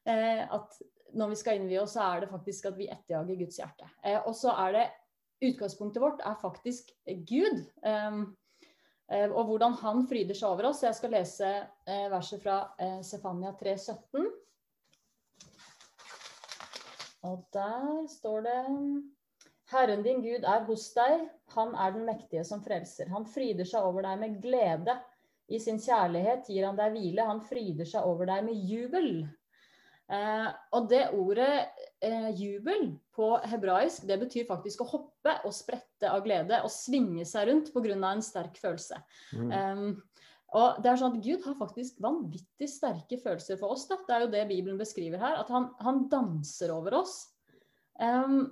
Eh, 0.09 0.42
at 0.50 0.81
når 1.14 1.33
vi 1.33 1.38
skal 1.38 1.59
innvie 1.59 1.83
oss, 1.83 1.95
så 1.95 2.07
er 2.09 2.25
det 2.25 2.33
faktisk 2.33 2.66
at 2.71 2.78
vi 2.78 2.88
etterjager 2.90 3.38
Guds 3.38 3.61
hjerte. 3.61 3.87
Eh, 4.02 4.19
og 4.19 4.35
så 4.38 4.54
er 4.64 4.76
det 4.78 4.88
Utgangspunktet 5.42 6.02
vårt 6.02 6.21
er 6.23 6.37
faktisk 6.38 6.92
Gud. 7.26 7.64
Um, 7.83 8.37
eh, 9.11 9.26
og 9.26 9.49
hvordan 9.49 9.75
han 9.81 10.04
fryder 10.07 10.38
seg 10.38 10.52
over 10.54 10.69
oss. 10.71 10.85
Jeg 10.87 10.95
skal 10.95 11.14
lese 11.16 11.49
eh, 11.83 12.07
verset 12.12 12.42
fra 12.45 12.61
eh, 12.78 13.00
Sefania 13.02 13.50
3,17. 13.59 14.28
Og 17.26 17.42
der 17.54 18.07
står 18.11 18.47
det 18.47 18.61
Herren 19.73 20.05
din 20.05 20.21
Gud 20.25 20.45
er 20.45 20.64
hos 20.69 20.88
deg, 20.97 21.26
han 21.55 21.75
er 21.81 21.95
den 21.95 22.07
mektige 22.09 22.45
som 22.49 22.62
frelser. 22.64 23.11
Han 23.12 23.26
fryder 23.29 23.69
seg 23.69 23.85
over 23.85 24.05
deg 24.07 24.21
med 24.21 24.41
glede. 24.43 24.97
I 25.52 25.61
sin 25.61 25.81
kjærlighet 25.83 26.49
gir 26.49 26.67
han 26.69 26.79
deg 26.79 26.95
hvile. 26.95 27.29
Han 27.29 27.43
fryder 27.45 27.88
seg 27.88 28.09
over 28.09 28.29
deg 28.29 28.45
med 28.47 28.69
jubel. 28.69 29.11
Eh, 30.12 30.49
og 30.76 30.88
det 30.91 31.02
ordet 31.17 31.50
eh, 32.05 32.31
jubel 32.37 32.91
på 33.17 33.33
hebraisk, 33.49 34.05
det 34.09 34.19
betyr 34.21 34.49
faktisk 34.49 34.85
å 34.85 34.88
hoppe 34.91 35.38
og 35.47 35.55
sprette 35.57 36.11
av 36.11 36.25
glede. 36.25 36.61
Og 36.64 36.73
svinge 36.73 37.26
seg 37.29 37.49
rundt 37.49 37.73
pga. 37.75 37.97
en 37.97 38.25
sterk 38.25 38.61
følelse. 38.61 39.00
Mm. 39.37 39.52
Eh, 39.52 40.25
og 40.52 40.83
det 40.85 40.91
er 40.91 40.99
sånn 41.00 41.17
at 41.17 41.25
Gud 41.25 41.45
har 41.47 41.57
faktisk 41.57 42.00
vanvittig 42.05 42.69
sterke 42.69 43.17
følelser 43.21 43.57
for 43.61 43.73
oss. 43.73 43.87
Da. 43.88 43.97
Det 44.05 44.14
er 44.14 44.25
jo 44.26 44.33
det 44.35 44.49
Bibelen 44.50 44.81
beskriver 44.81 45.23
her. 45.23 45.38
At 45.41 45.52
han, 45.52 45.71
han 45.81 46.05
danser 46.12 46.75
over 46.75 46.99
oss. 47.00 47.23
Um, 47.97 48.50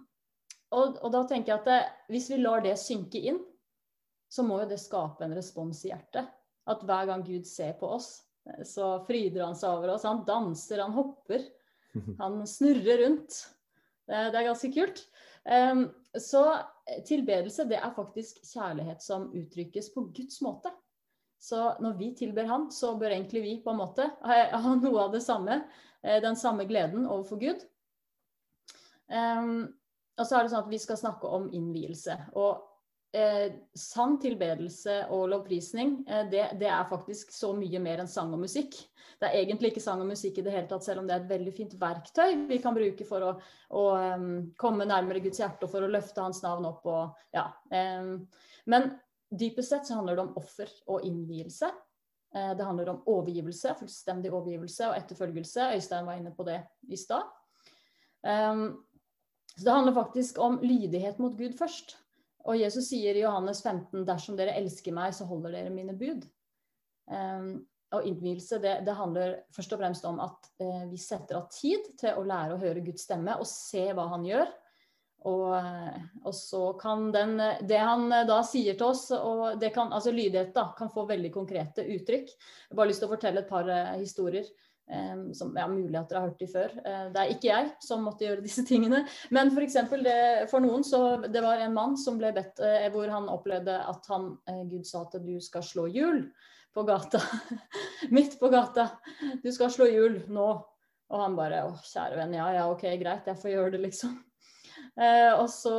og, 0.71 0.99
og, 1.01 1.09
da 1.13 1.23
tenker 1.29 1.53
jeg 1.53 1.61
at 1.61 1.69
det, 1.69 1.81
hvis 2.15 2.29
vi 2.31 2.41
lar 2.41 2.63
det 2.65 2.77
synke 2.79 3.21
inn, 3.31 3.41
så 4.31 4.45
må 4.47 4.61
jo 4.63 4.69
det 4.71 4.79
skape 4.79 5.27
en 5.27 5.35
respons 5.35 5.83
i 5.85 5.91
hjertet. 5.91 6.29
At 6.71 6.85
hver 6.87 7.09
gang 7.11 7.25
Gud 7.27 7.49
ser 7.49 7.73
på 7.81 7.89
oss, 7.97 8.13
så 8.67 8.93
fryder 9.07 9.43
han 9.45 9.59
seg 9.59 9.81
over 9.81 9.95
oss. 9.97 10.07
Han 10.07 10.23
danser, 10.27 10.85
han 10.85 10.95
hopper. 10.95 11.43
Han 12.21 12.45
snurrer 12.47 13.03
rundt. 13.03 13.41
Det, 14.07 14.29
det 14.31 14.39
er 14.39 14.47
ganske 14.47 14.71
kult. 14.75 15.03
Um, 15.43 15.89
så 16.15 16.45
tilbedelse, 17.07 17.67
det 17.71 17.81
er 17.81 17.97
faktisk 17.97 18.39
kjærlighet 18.47 19.03
som 19.03 19.29
uttrykkes 19.35 19.91
på 19.95 20.07
Guds 20.15 20.41
måte. 20.47 20.73
Så 21.41 21.59
når 21.81 21.97
vi 21.97 22.11
tilber 22.15 22.45
Han, 22.51 22.69
så 22.71 22.93
bør 23.01 23.15
egentlig 23.15 23.43
vi 23.43 23.53
på 23.65 23.73
en 23.73 23.81
måte 23.81 24.05
ha 24.21 24.75
noe 24.77 25.07
av 25.07 25.15
det 25.15 25.23
samme. 25.25 25.63
Eh, 26.03 26.21
den 26.21 26.37
samme 26.37 26.67
gleden 26.69 27.07
overfor 27.07 27.41
Gud. 27.41 27.63
Um, 29.09 29.71
og 30.19 30.27
så 30.27 30.37
er 30.37 30.45
det 30.45 30.53
sånn 30.53 30.65
at 30.67 30.73
vi 30.73 30.81
skal 30.83 30.99
snakke 31.01 31.31
om 31.31 31.49
innvielse. 31.57 32.17
Og 32.39 33.17
eh, 33.17 33.53
sang, 33.79 34.17
tilbedelse 34.23 34.97
og 35.15 35.29
lovprisning, 35.33 36.01
eh, 36.09 36.25
det, 36.33 36.47
det, 36.61 36.71
er 36.71 36.89
faktisk 36.91 37.33
så 37.35 37.53
mye 37.57 37.83
mer 37.83 38.03
enn 38.03 38.11
sang 38.11 38.33
og 38.37 38.43
musikk. 38.45 38.77
Det 39.21 39.29
er 39.29 39.43
egentlig 39.43 39.73
ikke 39.73 39.85
sang 39.85 40.01
og 40.03 40.09
musikk 40.09 40.41
i 40.41 40.45
det 40.47 40.55
hele 40.55 40.69
tatt, 40.71 40.87
selv 40.87 41.03
om 41.03 41.09
det 41.09 41.17
er 41.17 41.25
et 41.25 41.33
veldig 41.35 41.53
fint 41.57 41.77
verktøy 41.81 42.47
vi 42.49 42.61
kan 42.63 42.77
bruke 42.77 43.05
for 43.09 43.27
å, 43.27 43.35
å 43.77 43.85
um, 44.17 44.31
komme 44.61 44.89
nærmere 44.89 45.21
Guds 45.25 45.43
hjerte 45.43 45.67
og 45.67 45.75
for 45.75 45.85
å 45.85 45.91
løfte 45.93 46.25
hans 46.25 46.41
navn 46.45 46.69
opp. 46.71 46.87
Og, 46.89 47.23
ja, 47.37 47.51
um, 48.01 48.15
men 48.71 48.91
dypest 49.31 49.75
sett 49.75 49.89
så 49.89 49.99
handler 49.99 50.17
det 50.17 50.25
om 50.25 50.37
offer 50.41 50.73
og 50.89 51.05
innvielse. 51.07 51.69
Eh, 52.35 52.57
det 52.57 52.65
handler 52.65 52.89
om 52.89 53.03
overgivelse, 53.11 53.75
fullstendig 53.79 54.33
overgivelse 54.33 54.89
og 54.89 54.97
etterfølgelse. 54.97 55.73
Øystein 55.75 56.07
var 56.07 56.19
inne 56.19 56.35
på 56.35 56.47
det 56.47 56.61
i 56.89 56.99
stad. 56.99 57.27
Um, 58.23 58.85
så 59.61 59.67
det 59.67 59.73
handler 59.73 59.93
faktisk 59.93 60.39
om 60.41 60.55
lydighet 60.65 61.19
mot 61.21 61.35
Gud 61.37 61.53
først. 61.59 61.99
Og 62.49 62.57
Jesus 62.57 62.87
sier 62.89 63.13
i 63.13 63.21
Johannes 63.21 63.59
15.: 63.61 64.07
Dersom 64.09 64.39
dere 64.39 64.55
elsker 64.57 64.95
meg, 64.97 65.13
så 65.13 65.27
holder 65.29 65.53
dere 65.53 65.73
mine 65.75 65.93
bud. 66.01 66.25
Um, 67.11 67.59
og 67.93 68.07
innvielse, 68.07 68.57
det, 68.63 68.79
det, 68.87 68.95
handler 68.97 69.35
først 69.53 69.75
og 69.75 69.83
fremst 69.83 70.07
om 70.09 70.23
at 70.25 70.49
uh, 70.63 70.87
vi 70.89 70.97
setter 70.97 71.37
av 71.43 71.51
tid 71.53 71.91
til 72.01 72.17
å 72.17 72.25
lære 72.25 72.57
å 72.57 72.63
høre 72.63 72.85
Guds 72.87 73.05
stemme 73.05 73.37
og 73.37 73.49
se 73.51 73.85
hva 73.93 74.09
han 74.15 74.25
gjør. 74.25 74.49
Og, 75.29 75.45
uh, 75.53 76.01
og 76.25 76.33
så 76.39 76.63
kan 76.81 77.11
den, 77.13 77.37
det 77.69 77.83
han 77.85 78.09
uh, 78.09 78.25
da 78.31 78.41
sier 78.49 78.81
til 78.81 78.95
oss, 78.95 79.11
kan, 79.11 79.93
altså 79.93 80.15
lydighet 80.17 80.57
da, 80.57 80.71
kan 80.79 80.89
få 80.95 81.05
veldig 81.11 81.35
konkrete 81.37 81.85
uttrykk. 81.99 82.33
Jeg 82.33 82.73
har 82.73 82.81
bare 82.81 82.95
lyst 82.95 83.05
til 83.05 83.11
å 83.11 83.13
fortelle 83.19 83.45
et 83.45 83.53
par 83.53 83.69
historier 83.99 84.49
som 85.35 85.57
ja, 85.57 85.69
mulig 85.69 85.95
at 85.99 86.11
dere 86.11 86.21
har 86.21 86.31
hørt 86.31 86.41
de 86.41 86.49
før. 86.51 86.73
Eh, 86.83 87.03
det 87.15 87.23
er 87.23 87.33
ikke 87.35 87.51
jeg 87.51 87.69
som 87.85 88.03
måtte 88.07 88.27
gjøre 88.27 88.45
disse 88.45 88.65
tingene. 88.67 89.05
Men 89.35 89.53
for, 89.55 89.63
eksempel, 89.63 90.03
det, 90.07 90.49
for 90.51 90.63
noen 90.65 90.85
så 90.87 91.03
det 91.27 91.43
var 91.45 91.63
en 91.63 91.77
mann 91.77 91.97
som 92.01 92.19
ble 92.19 92.33
bedt 92.37 92.63
eh, 92.67 92.89
hvor 92.95 93.11
han 93.13 93.31
opplevde 93.31 93.77
at 93.91 94.11
han, 94.11 94.33
eh, 94.51 94.65
Gud 94.71 94.89
sa 94.89 95.05
at 95.07 95.15
du 95.23 95.37
skal 95.45 95.65
slå 95.67 95.87
hjul 95.91 96.25
på 96.75 96.85
gata. 96.89 97.21
Midt 98.17 98.39
på 98.41 98.51
gata. 98.51 98.89
Du 99.45 99.51
skal 99.55 99.71
slå 99.75 99.87
hjul 99.91 100.25
nå. 100.31 100.49
Og 101.11 101.19
han 101.19 101.39
bare 101.39 101.65
å, 101.67 101.71
kjære 101.83 102.21
venn, 102.21 102.37
ja 102.39 102.45
ja, 102.55 102.67
ok, 102.71 102.85
greit, 103.01 103.27
jeg 103.27 103.39
får 103.41 103.51
gjøre 103.51 103.71
det, 103.75 103.81
liksom. 103.89 104.13
og 105.41 105.49
så 105.51 105.75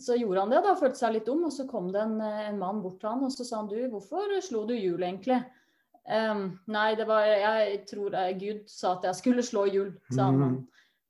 så 0.00 0.14
gjorde 0.16 0.40
han 0.40 0.50
det, 0.54 0.62
da, 0.64 0.70
følte 0.74 0.96
seg 0.96 1.12
litt 1.14 1.26
dum. 1.28 1.42
Og 1.44 1.52
så 1.52 1.66
kom 1.68 1.90
det 1.92 2.00
en, 2.00 2.16
en 2.16 2.56
mann 2.58 2.80
bort 2.80 2.96
til 3.02 3.10
han 3.12 3.20
og 3.22 3.30
så 3.30 3.44
sa 3.44 3.60
han, 3.60 3.68
du, 3.68 3.76
hvorfor 3.92 4.32
slo 4.42 4.64
du 4.66 4.72
hjul 4.72 5.04
egentlig? 5.04 5.36
Um, 6.02 6.58
nei, 6.66 6.96
det 6.98 7.04
var 7.06 7.22
Jeg 7.22 7.82
tror 7.86 8.14
uh, 8.16 8.30
Gud 8.34 8.64
sa 8.66 8.96
at 8.96 9.04
jeg 9.06 9.18
skulle 9.20 9.42
slå 9.46 9.68
hjul, 9.70 9.90
sa 10.10 10.30
han. 10.30 10.40
Mm. 10.40 10.54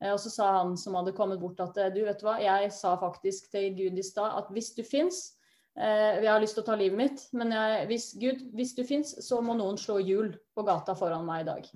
Uh, 0.02 0.10
og 0.12 0.18
så 0.20 0.32
sa 0.32 0.48
han 0.58 0.74
som 0.76 0.98
hadde 0.98 1.14
kommet 1.16 1.40
bort 1.40 1.60
at 1.64 1.78
uh, 1.80 1.88
du 1.94 2.02
vet 2.04 2.20
hva, 2.24 2.36
jeg 2.42 2.68
sa 2.76 2.92
faktisk 3.00 3.48
til 3.54 3.70
Gud 3.78 3.96
i 3.96 4.04
stad 4.04 4.36
at 4.42 4.52
hvis 4.52 4.74
du 4.76 4.84
fins 4.84 5.30
Jeg 5.72 6.28
har 6.28 6.40
lyst 6.42 6.52
til 6.52 6.60
å 6.60 6.66
ta 6.66 6.74
livet 6.76 6.98
mitt, 6.98 7.20
men 7.32 7.48
jeg, 7.54 7.84
hvis 7.88 8.06
Gud, 8.20 8.40
hvis 8.52 8.74
du 8.76 8.82
fins, 8.84 9.14
så 9.24 9.38
må 9.40 9.54
noen 9.56 9.78
slå 9.80 9.94
hjul 10.04 10.34
på 10.52 10.64
gata 10.66 10.92
foran 10.92 11.24
meg 11.24 11.46
i 11.46 11.46
dag. 11.46 11.70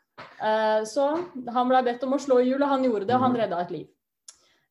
så 0.92 1.04
han 1.52 1.68
blei 1.68 1.82
bedt 1.84 2.06
om 2.06 2.16
å 2.16 2.18
slå 2.24 2.38
hjul, 2.40 2.64
og 2.64 2.70
han 2.70 2.86
gjorde 2.88 3.04
det, 3.04 3.12
og 3.12 3.26
han 3.26 3.34
mhm. 3.34 3.40
redda 3.42 3.58
et 3.60 3.74
liv. 3.74 3.90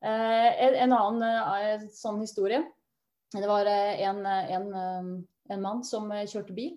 En, 0.02 0.80
en, 0.88 0.96
annen 0.98 1.86
sånn 1.94 2.18
historie. 2.24 2.64
Det 3.38 3.46
var 3.46 3.70
en, 3.70 4.26
en, 4.26 4.74
en 5.54 5.62
mann 5.62 5.86
som 5.86 6.10
kjørte 6.26 6.58
bil. 6.58 6.74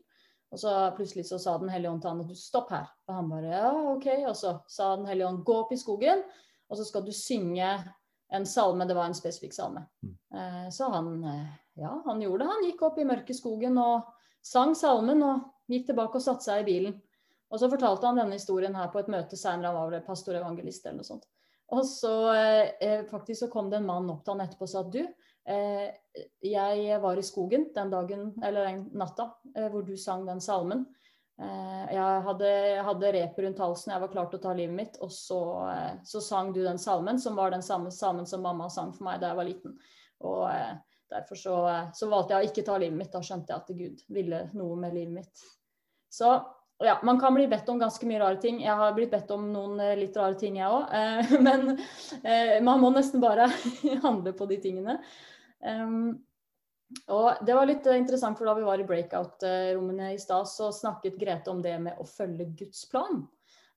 Og 0.49 0.61
så 0.63 0.73
plutselig 0.97 1.27
så 1.29 1.39
sa 1.41 1.59
Den 1.61 1.69
hellige 1.69 1.91
ånd 1.93 2.03
til 2.03 2.13
han 2.13 2.21
at 2.25 2.31
du 2.31 2.37
stopp 2.39 2.71
her. 2.73 2.89
Og 3.09 3.15
han 3.19 3.31
bare 3.31 3.53
ja, 3.53 3.71
OK. 3.93 4.07
Og 4.31 4.37
så 4.37 4.55
sa 4.71 4.95
Den 4.97 5.09
hellige 5.09 5.29
ånd 5.29 5.45
gå 5.45 5.57
opp 5.65 5.73
i 5.75 5.81
skogen, 5.81 6.25
og 6.69 6.79
så 6.79 6.87
skal 6.89 7.05
du 7.05 7.13
synge 7.13 7.69
en 8.33 8.47
salme. 8.49 8.87
Det 8.89 8.97
var 8.97 9.09
en 9.09 9.17
spesifikk 9.17 9.57
salme. 9.57 9.85
Mm. 10.05 10.15
Eh, 10.35 10.65
så 10.75 10.89
han 10.93 11.13
eh, 11.25 11.51
ja, 11.79 12.03
han 12.05 12.23
gjorde 12.23 12.45
det. 12.45 12.51
Han 12.53 12.65
gikk 12.67 12.83
opp 12.89 12.99
i 12.99 13.07
mørke 13.09 13.37
skogen 13.37 13.79
og 13.81 14.09
sang 14.45 14.75
salmen 14.77 15.23
og 15.23 15.45
gikk 15.71 15.89
tilbake 15.91 16.19
og 16.19 16.25
satte 16.25 16.49
seg 16.49 16.65
i 16.65 16.69
bilen. 16.69 16.97
Og 17.49 17.61
så 17.61 17.71
fortalte 17.73 18.09
han 18.09 18.19
denne 18.19 18.37
historien 18.37 18.75
her 18.77 18.91
på 18.93 19.01
et 19.01 19.11
møte 19.13 19.39
senere. 19.39 19.71
Han 19.71 19.79
var 19.79 19.93
vel 19.95 20.05
pastor 20.05 20.37
evangelist 20.37 20.85
eller 20.87 21.01
noe 21.01 21.09
sånt. 21.09 21.29
Og 21.77 21.85
så 21.87 22.15
eh, 22.35 23.05
faktisk 23.09 23.45
så 23.45 23.51
kom 23.53 23.69
det 23.71 23.81
en 23.81 23.89
mann 23.89 24.09
opp 24.11 24.25
til 24.25 24.35
han 24.35 24.45
etterpå 24.45 24.67
og 24.67 24.73
sa 24.73 24.83
at 24.83 24.93
du, 24.93 25.03
jeg 26.41 27.01
var 27.01 27.17
i 27.17 27.23
skogen 27.23 27.69
den 27.75 27.91
dagen, 27.91 28.33
eller 28.45 28.65
den 28.65 28.89
natta, 28.93 29.31
eh, 29.57 29.69
hvor 29.71 29.83
du 29.83 29.97
sang 29.97 30.27
den 30.27 30.41
salmen. 30.41 30.87
Eh, 31.41 31.95
jeg 31.95 32.25
hadde, 32.27 32.49
jeg 32.49 32.85
hadde 32.89 33.13
repet 33.15 33.45
rundt 33.45 33.63
halsen, 33.63 33.93
jeg 33.95 34.03
var 34.03 34.13
klar 34.13 34.29
til 34.31 34.41
å 34.41 34.43
ta 34.43 34.55
livet 34.59 34.77
mitt. 34.77 34.99
Og 35.05 35.13
så, 35.15 35.41
så, 36.05 36.23
sang 36.25 36.53
du 36.53 36.63
den 36.65 36.81
salmen, 36.83 37.21
som 37.23 37.39
var 37.39 37.55
den 37.55 37.63
samme 37.63 37.93
salmen 37.95 38.27
som 38.27 38.43
mamma 38.43 38.69
sang 38.71 38.93
for 38.97 39.09
meg 39.09 39.23
da 39.23 39.33
jeg 39.33 39.41
var 39.41 39.49
liten. 39.49 39.79
Og 40.27 40.45
derfor 41.09 41.39
så, 41.39 41.57
så 41.95 42.11
valgte 42.11 42.35
jeg 42.35 42.45
å 42.45 42.51
ikke 42.51 42.67
ta 42.67 42.79
livet 42.81 42.99
mitt. 42.99 43.13
Da 43.15 43.23
skjønte 43.25 43.55
jeg 43.55 43.63
at 43.63 43.75
Gud 43.83 44.07
ville 44.15 44.45
noe 44.59 44.79
med 44.81 44.97
livet 44.99 45.21
mitt. 45.21 45.47
Så 46.11 46.35
ja, 46.83 46.95
man 47.03 47.19
kan 47.19 47.35
bli 47.35 47.47
bedt 47.51 47.69
om 47.71 47.79
ganske 47.79 48.07
mye 48.07 48.21
rare 48.23 48.39
ting. 48.43 48.61
Jeg 48.63 48.75
har 48.79 48.93
blitt 48.95 49.11
bedt 49.15 49.31
om 49.35 49.49
noen 49.55 49.81
litt 49.99 50.17
rare 50.19 50.37
ting, 50.39 50.59
jeg 50.59 50.69
òg. 50.71 50.93
Men 51.47 51.73
man 52.67 52.83
må 52.83 52.91
nesten 52.95 53.23
bare 53.23 53.49
handle 54.07 54.35
på 54.35 54.47
de 54.51 54.61
tingene. 54.63 54.99
Um, 55.65 56.19
og 57.13 57.45
Det 57.45 57.55
var 57.55 57.69
litt 57.69 57.87
interessant, 57.93 58.39
for 58.39 58.49
da 58.49 58.55
vi 58.57 58.65
var 58.65 58.81
i 58.81 58.87
breakout-rommene 58.89 60.15
i 60.15 60.21
stad, 60.21 60.49
så 60.49 60.71
snakket 60.73 61.19
Grete 61.21 61.51
om 61.53 61.61
det 61.63 61.75
med 61.85 61.99
å 62.01 62.07
følge 62.09 62.49
Guds 62.59 62.87
plan. 62.91 63.27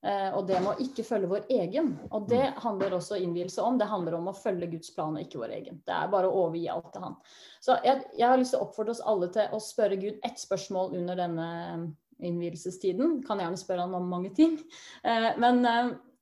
Uh, 0.01 0.31
og 0.33 0.47
det 0.49 0.57
med 0.63 0.71
å 0.71 0.81
ikke 0.81 1.05
følge 1.05 1.29
vår 1.29 1.49
egen. 1.53 1.91
Og 2.09 2.29
det 2.31 2.53
handler 2.63 2.95
også 2.97 3.19
innvielse 3.21 3.61
om. 3.61 3.77
Det 3.77 3.89
handler 3.91 4.15
om 4.17 4.31
å 4.31 4.35
følge 4.37 4.71
Guds 4.71 4.93
plan 4.95 5.17
og 5.17 5.25
ikke 5.25 5.41
vår 5.43 5.55
egen. 5.59 5.81
Det 5.85 5.93
er 5.97 6.13
bare 6.13 6.29
å 6.29 6.45
overgi 6.45 6.69
alt 6.73 6.89
til 6.93 7.05
Han. 7.05 7.17
Så 7.61 7.77
jeg, 7.85 8.05
jeg 8.17 8.27
har 8.31 8.39
lyst 8.41 8.55
til 8.55 8.61
å 8.61 8.69
oppfordre 8.69 8.95
oss 8.95 9.03
alle 9.13 9.29
til 9.35 9.53
å 9.53 9.61
spørre 9.61 9.99
Gud 10.01 10.23
ett 10.25 10.41
spørsmål 10.41 10.95
under 11.01 11.19
denne 11.19 11.49
innvielsestiden. 12.21 13.19
Kan 13.27 13.41
gjerne 13.43 13.57
spørre 13.57 13.85
han 13.85 13.97
om 13.97 14.09
mange 14.09 14.29
ting. 14.37 14.59
Men 15.41 15.65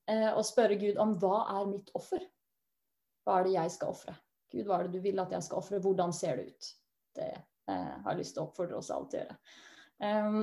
å 0.07 0.43
spørre 0.47 0.79
Gud 0.79 0.99
om 0.99 1.11
hva 1.19 1.41
er 1.57 1.67
mitt 1.67 1.91
offer? 1.99 2.23
Hva 3.27 3.39
er 3.39 3.47
det 3.49 3.57
jeg 3.57 3.73
skal 3.75 3.91
ofre? 3.91 4.15
Gud, 4.49 4.65
hva 4.67 4.79
er 4.79 4.87
det 4.87 4.97
du 4.97 5.03
vil 5.03 5.21
at 5.21 5.33
jeg 5.35 5.45
skal 5.45 5.61
ofre? 5.61 5.81
Hvordan 5.83 6.15
ser 6.15 6.39
det 6.39 6.49
ut? 6.49 6.71
Det 7.19 7.29
har 7.69 8.15
jeg 8.15 8.23
lyst 8.23 8.33
til 8.33 8.41
å 8.41 8.47
oppfordre 8.47 8.79
oss 8.79 8.89
alle 8.93 9.09
til 9.11 9.19
å 9.19 9.23
gjøre. 9.23 9.35
Um, 9.99 10.39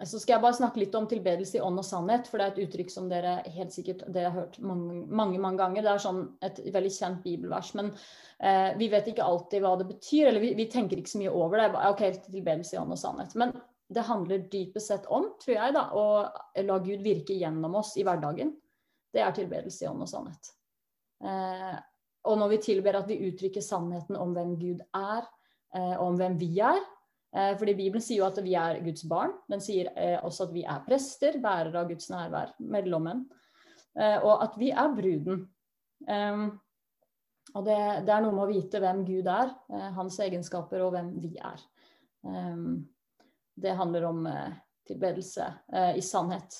så 0.00 0.16
skal 0.16 0.38
jeg 0.38 0.42
bare 0.46 0.56
snakke 0.56 0.80
litt 0.80 0.94
om 0.96 1.06
tilbedelse 1.08 1.58
i 1.58 1.60
ånd 1.60 1.80
og 1.80 1.84
sannhet, 1.84 2.28
for 2.30 2.40
det 2.40 2.44
er 2.46 2.52
et 2.54 2.60
uttrykk 2.64 2.92
som 2.92 3.08
dere 3.10 3.34
helt 3.52 3.74
sikkert 3.74 4.06
dere 4.08 4.30
har 4.30 4.46
hørt 4.46 4.56
mange, 4.64 5.02
mange, 5.04 5.40
mange 5.42 5.60
ganger. 5.60 5.84
Det 5.84 5.90
er 5.92 6.02
sånn 6.06 6.22
et 6.46 6.60
veldig 6.72 6.92
kjent 6.94 7.20
bibelvers, 7.26 7.74
men 7.76 7.90
eh, 8.38 8.70
vi 8.80 8.88
vet 8.92 9.10
ikke 9.12 9.26
alltid 9.26 9.60
hva 9.60 9.74
det 9.76 9.90
betyr. 9.90 10.30
Eller 10.30 10.40
vi, 10.40 10.54
vi, 10.56 10.66
tenker 10.72 11.02
ikke 11.02 11.12
så 11.12 11.20
mye 11.20 11.34
over 11.36 11.60
det. 11.60 11.68
Ok, 11.90 12.00
tilbedelse 12.30 12.78
i 12.78 12.80
ånd 12.80 12.96
og 12.96 13.02
sannhet. 13.02 13.36
Men 13.42 13.52
det 13.92 14.06
handler 14.08 14.48
dypest 14.48 14.88
sett 14.88 15.10
om, 15.12 15.28
tror 15.42 15.56
jeg, 15.58 15.76
da, 15.76 15.84
å 15.92 16.64
la 16.64 16.80
Gud 16.80 17.04
virke 17.04 17.36
gjennom 17.36 17.76
oss 17.82 17.92
i 18.00 18.06
hverdagen. 18.08 18.54
Det 19.12 19.20
er 19.20 19.36
tilbedelse 19.36 19.84
i 19.84 19.90
ånd 19.90 20.06
og 20.06 20.08
sannhet. 20.08 20.52
Eh, 21.20 21.76
og 22.28 22.38
når 22.38 22.50
vi 22.52 22.58
tilber 22.64 22.98
at 22.98 23.08
vi 23.08 23.20
uttrykker 23.30 23.64
sannheten 23.64 24.18
om 24.20 24.34
hvem 24.36 24.56
Gud 24.60 24.82
er, 24.96 25.28
og 25.72 26.02
om 26.04 26.16
hvem 26.18 26.34
vi 26.40 26.50
er, 26.60 26.80
Eh, 27.36 27.52
fordi 27.58 27.76
Bibelen 27.78 28.02
sier 28.02 28.24
jo 28.24 28.26
at 28.26 28.40
vi 28.42 28.56
er 28.58 28.80
Guds 28.84 29.04
barn. 29.08 29.36
Den 29.50 29.62
sier 29.62 29.90
eh, 29.94 30.16
også 30.18 30.48
at 30.48 30.54
vi 30.54 30.64
er 30.66 30.82
prester, 30.86 31.38
bærere 31.42 31.84
av 31.84 31.90
Guds 31.90 32.10
nærvær, 32.10 32.56
mellommenn. 32.58 33.22
Eh, 33.94 34.18
og 34.18 34.42
at 34.46 34.58
vi 34.58 34.72
er 34.74 34.96
bruden. 34.96 35.46
Og 37.50 37.66
det, 37.66 37.76
det, 38.06 38.12
er 38.14 38.22
noe 38.22 38.32
med 38.32 38.44
å 38.44 38.50
vite 38.50 38.80
hvem 38.80 39.02
Gud 39.04 39.26
er, 39.28 39.50
hans 39.96 40.16
egenskaper 40.22 40.84
og 40.84 40.94
hvem 40.94 41.08
vi 41.20 41.32
er. 41.34 41.64
Det 43.60 43.74
handler 43.76 44.06
om 44.06 44.20
tilbedelse 44.86 45.48
i 45.98 46.04
sannhet 46.04 46.56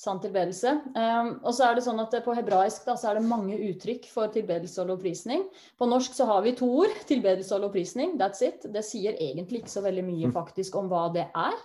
sann 0.00 0.20
tilbedelse. 0.22 0.72
Um, 0.94 1.34
og 1.44 1.52
så 1.52 1.66
er 1.66 1.76
det 1.76 1.84
sånn 1.84 2.00
at 2.00 2.14
På 2.24 2.34
hebraisk 2.36 2.86
da, 2.88 2.96
så 2.96 3.10
er 3.10 3.18
det 3.18 3.28
mange 3.28 3.58
uttrykk 3.68 4.06
for 4.08 4.32
tilbedelse 4.32 4.80
og 4.82 4.94
lovprisning. 4.94 5.44
På 5.78 5.88
norsk 5.90 6.16
så 6.16 6.28
har 6.30 6.44
vi 6.46 6.54
to 6.56 6.68
ord. 6.84 6.94
Tilbedelse 7.08 7.52
og 7.56 7.66
lovprisning. 7.66 8.16
That's 8.20 8.40
it. 8.46 8.64
Det 8.72 8.84
sier 8.86 9.18
egentlig 9.18 9.62
ikke 9.62 9.74
så 9.74 9.84
veldig 9.84 10.06
mye 10.06 10.30
mm. 10.30 10.36
faktisk 10.36 10.78
om 10.80 10.88
hva 10.92 11.08
det 11.14 11.26
er. 11.28 11.58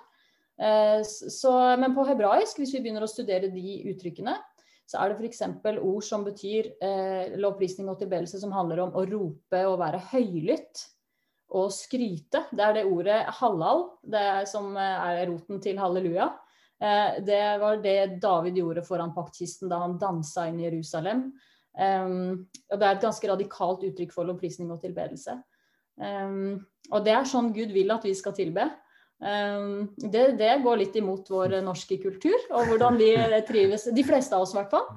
Uh, 0.60 1.00
så, 1.06 1.54
men 1.80 1.96
på 1.96 2.08
hebraisk, 2.08 2.60
hvis 2.60 2.75
vi 2.75 2.84
begynner 2.84 3.08
å 3.08 3.12
studere 3.12 3.51
de 3.54 3.80
uttrykkene, 3.94 4.36
så 4.86 5.00
er 5.01 5.12
det 5.12 5.18
f.eks. 5.18 5.42
ord 5.80 6.04
som 6.06 6.27
betyr 6.27 6.74
uh, 6.84 7.38
lovprisning 7.39 7.88
og 7.89 8.01
tilbedelse 8.04 8.42
som 8.44 8.54
handler 8.54 8.84
om 8.84 9.00
å 9.00 9.08
rope 9.10 9.63
og 9.65 9.80
være 9.82 10.04
høylytt 10.12 10.84
og 11.56 11.72
skryte. 11.74 12.44
Det 12.51 12.63
er 12.63 12.80
det 12.80 12.88
ordet 12.89 13.22
halal, 13.39 13.88
det 14.04 14.22
er 14.22 14.48
som 14.50 14.74
eh, 14.82 15.04
er 15.22 15.27
roten 15.30 15.62
til 15.63 15.77
halleluja. 15.80 16.32
Eh, 16.82 17.17
det 17.25 17.41
var 17.62 17.82
det 17.84 18.22
David 18.24 18.60
gjorde 18.60 18.86
foran 18.86 19.13
paktkisten 19.15 19.72
da 19.72 19.84
han 19.84 20.00
dansa 20.00 20.48
inn 20.50 20.60
i 20.60 20.70
Jerusalem. 20.70 21.27
og 21.75 22.79
det 22.79 22.86
er 22.88 22.94
et 22.96 23.03
ganske 23.03 23.27
radikalt 23.27 23.82
uttrykk 23.84 24.13
for 24.15 24.24
lovprisning 24.24 24.70
og 24.72 24.79
tilbedelse. 24.79 25.34
og 26.00 27.03
det 27.03 27.12
er 27.12 27.27
sånn 27.27 27.51
Gud 27.51 27.74
vil 27.75 27.91
at 27.91 28.05
vi 28.08 28.13
skal 28.15 28.32
tilbe. 28.32 28.70
Det, 29.20 30.24
det, 30.39 30.53
går 30.63 30.77
litt 30.77 30.96
imot 30.96 31.27
vår 31.32 31.58
norske 31.63 31.98
kultur 32.00 32.38
og 32.51 32.72
hvordan 32.72 32.96
vi 32.96 33.12
trives. 33.48 33.89
De 33.91 34.03
fleste 34.08 34.36
av 34.36 34.46
oss, 34.46 34.55
i 34.55 34.60
hvert 34.62 34.72
fall. 34.72 34.88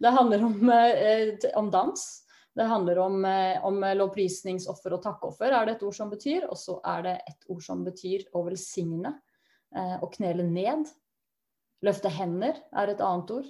Det 0.00 0.08
handler 0.08 0.44
om, 0.44 0.70
eh, 0.70 1.50
om 1.54 1.70
dans. 1.70 2.24
Det 2.54 2.64
handler 2.64 2.98
om, 2.98 3.24
eh, 3.24 3.64
om 3.64 3.80
lovprisningsoffer 3.80 4.92
og 4.92 5.02
takkoffer, 5.02 5.52
er 5.52 5.66
det 5.66 5.74
et 5.76 5.82
ord 5.82 5.94
som 5.94 6.10
betyr. 6.10 6.46
Og 6.48 6.56
så 6.56 6.80
er 6.84 7.02
det 7.02 7.20
et 7.28 7.44
ord 7.48 7.62
som 7.62 7.84
betyr 7.84 8.24
å 8.34 8.44
velsigne. 8.46 9.12
Eh, 9.76 9.96
å 10.02 10.08
knele 10.10 10.44
ned. 10.46 10.88
Løfte 11.86 12.10
hender 12.12 12.58
er 12.76 12.90
et 12.90 13.02
annet 13.04 13.30
ord. 13.36 13.46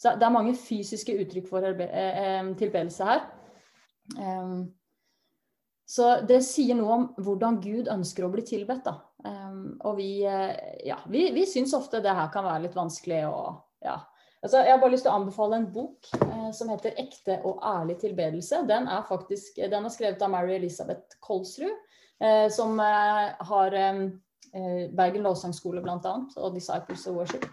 Så 0.00 0.16
det 0.18 0.26
er 0.26 0.34
mange 0.34 0.56
fysiske 0.58 1.14
uttrykk 1.22 1.48
for 1.48 1.66
eh, 1.70 1.86
eh, 1.86 2.42
tilbedelse 2.58 3.06
her. 3.06 3.26
Så 5.90 6.06
det 6.26 6.40
sier 6.46 6.76
noe 6.78 6.96
om 6.96 7.04
hvordan 7.18 7.58
Gud 7.62 7.88
ønsker 7.90 8.26
å 8.26 8.30
bli 8.32 8.42
tilbedt. 8.46 8.86
Da. 8.86 8.94
Og 9.86 9.96
vi, 9.98 10.22
ja, 10.86 10.96
vi, 11.10 11.24
vi 11.34 11.42
syns 11.50 11.74
ofte 11.74 12.00
det 12.02 12.14
her 12.14 12.30
kan 12.34 12.46
være 12.46 12.64
litt 12.64 12.76
vanskelig 12.78 13.24
å 13.26 13.40
ja. 13.82 13.96
altså, 14.38 14.62
Jeg 14.62 14.70
har 14.70 14.80
bare 14.82 14.94
lyst 14.94 15.06
til 15.06 15.12
å 15.12 15.18
anbefale 15.18 15.58
en 15.58 15.68
bok 15.74 16.10
som 16.54 16.70
heter 16.70 16.94
'Ekte 16.94 17.40
og 17.42 17.62
ærlig 17.66 17.98
tilbedelse'. 18.02 18.62
Den 18.70 18.86
er 18.86 19.06
faktisk, 19.08 19.58
den 19.58 19.86
er 19.86 19.94
skrevet 19.94 20.22
av 20.22 20.30
Mary 20.30 20.56
Elisabeth 20.58 21.18
Kolsrud, 21.26 21.74
som 22.54 22.78
har 22.78 23.78
Eh, 23.80 24.10
Bergen 24.50 25.22
lovsangskole 25.22 25.82
bl.a. 25.84 26.14
og 26.36 26.54
Disciples 26.56 27.06
of 27.06 27.18
Worship. 27.20 27.44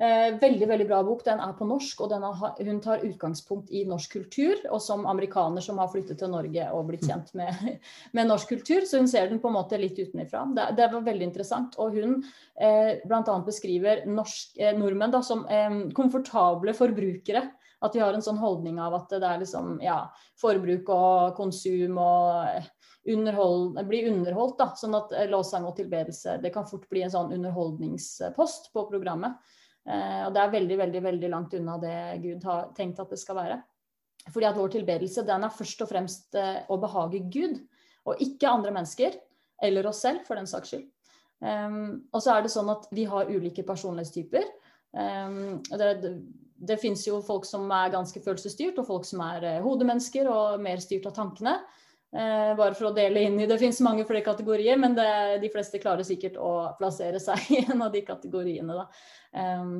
Eh, 0.00 0.30
veldig 0.40 0.64
veldig 0.64 0.86
bra 0.88 1.02
bok. 1.04 1.20
Den 1.26 1.42
er 1.44 1.52
på 1.58 1.66
norsk, 1.68 1.98
og 2.00 2.14
har, 2.24 2.54
hun 2.64 2.78
tar 2.80 3.02
utgangspunkt 3.04 3.68
i 3.68 3.82
norsk 3.84 4.14
kultur. 4.16 4.62
Og 4.72 4.80
som 4.80 5.04
amerikaner 5.10 5.60
som 5.60 5.80
har 5.82 5.90
flyttet 5.92 6.22
til 6.22 6.32
Norge 6.32 6.68
og 6.72 6.86
blitt 6.88 7.04
kjent 7.04 7.34
med, 7.36 7.52
med 8.16 8.30
norsk 8.30 8.54
kultur. 8.54 8.86
Så 8.88 9.02
hun 9.02 9.10
ser 9.12 9.28
den 9.28 9.42
på 9.42 9.50
en 9.50 9.58
måte 9.58 9.80
litt 9.80 10.00
utenfra. 10.00 10.46
Det, 10.56 10.70
det 10.78 10.88
var 10.94 11.04
veldig 11.04 11.28
interessant. 11.28 11.76
Og 11.84 12.00
hun 12.00 12.16
eh, 12.56 12.96
bl.a. 13.04 13.36
beskriver 13.44 14.06
norsk, 14.08 14.56
eh, 14.56 14.72
nordmenn 14.78 15.12
da, 15.12 15.20
som 15.26 15.44
eh, 15.52 15.82
komfortable 15.96 16.72
forbrukere. 16.78 17.44
At 17.80 17.96
vi 17.96 18.02
har 18.02 18.12
en 18.12 18.24
sånn 18.24 18.40
holdning 18.40 18.80
av 18.82 18.94
at 18.98 19.12
det 19.14 19.24
er 19.24 19.40
liksom 19.40 19.78
ja, 19.80 20.02
forbruk 20.40 20.90
og 20.92 21.36
konsum 21.38 21.96
og 22.00 22.68
underhold, 23.08 23.80
bli 23.88 24.02
underholdt. 24.10 24.58
da, 24.58 24.68
Sånn 24.76 24.96
at 24.98 25.14
eh, 25.16 25.30
lovsang 25.30 25.66
og 25.68 25.76
tilbedelse 25.78 26.38
det 26.42 26.52
kan 26.54 26.68
fort 26.68 26.86
bli 26.90 27.04
en 27.06 27.14
sånn 27.14 27.32
underholdningspost 27.38 28.70
på 28.74 28.86
programmet. 28.90 29.40
Eh, 29.88 30.22
og 30.26 30.34
det 30.36 30.44
er 30.44 30.54
veldig, 30.54 30.78
veldig, 30.84 31.02
veldig 31.08 31.32
langt 31.32 31.56
unna 31.56 31.78
det 31.80 31.96
Gud 32.24 32.44
har 32.48 32.70
tenkt 32.76 33.00
at 33.00 33.12
det 33.12 33.20
skal 33.20 33.40
være. 33.40 33.60
Fordi 34.28 34.50
at 34.50 34.58
vår 34.58 34.74
tilbedelse 34.76 35.24
den 35.26 35.46
er 35.46 35.56
først 35.56 35.80
og 35.84 35.90
fremst 35.90 36.36
eh, 36.38 36.62
å 36.68 36.78
behage 36.80 37.22
Gud, 37.32 37.62
og 38.08 38.20
ikke 38.20 38.52
andre 38.52 38.74
mennesker. 38.76 39.16
Eller 39.60 39.86
oss 39.88 40.00
selv, 40.04 40.24
for 40.24 40.40
den 40.40 40.48
saks 40.48 40.72
skyld. 40.72 40.88
Um, 41.40 42.08
og 42.12 42.20
så 42.20 42.34
er 42.34 42.44
det 42.44 42.52
sånn 42.52 42.68
at 42.72 42.86
vi 42.92 43.06
har 43.08 43.28
ulike 43.28 43.64
personlighetstyper. 43.64 44.46
Um, 44.92 45.60
det, 45.68 46.12
det, 46.68 46.76
fins 46.82 47.06
jo 47.08 47.20
folk 47.24 47.46
som 47.48 47.70
er 47.72 47.92
ganske 47.94 48.20
følelsesstyrt, 48.24 48.78
og 48.80 48.88
folk 48.88 49.08
som 49.08 49.22
er 49.24 49.46
uh, 49.46 49.62
hodemennesker 49.64 50.28
og 50.30 50.60
mer 50.62 50.82
styrt 50.82 51.08
av 51.10 51.16
tankene. 51.16 51.58
Eh, 52.10 52.56
bare 52.58 52.74
for 52.74 52.88
å 52.88 52.94
dele 52.94 53.20
inn 53.22 53.36
i 53.38 53.46
Det 53.46 53.54
finnes 53.60 53.78
mange 53.86 54.02
flere 54.02 54.24
kategorier, 54.26 54.74
men 54.82 54.96
det, 54.96 55.38
de 55.44 55.50
fleste 55.52 55.78
klarer 55.78 56.02
sikkert 56.02 56.40
å 56.42 56.72
plassere 56.80 57.20
seg 57.22 57.52
i 57.54 57.60
en 57.70 57.84
av 57.86 57.92
de 57.94 58.02
kategoriene. 58.02 58.82
Um, 59.30 59.76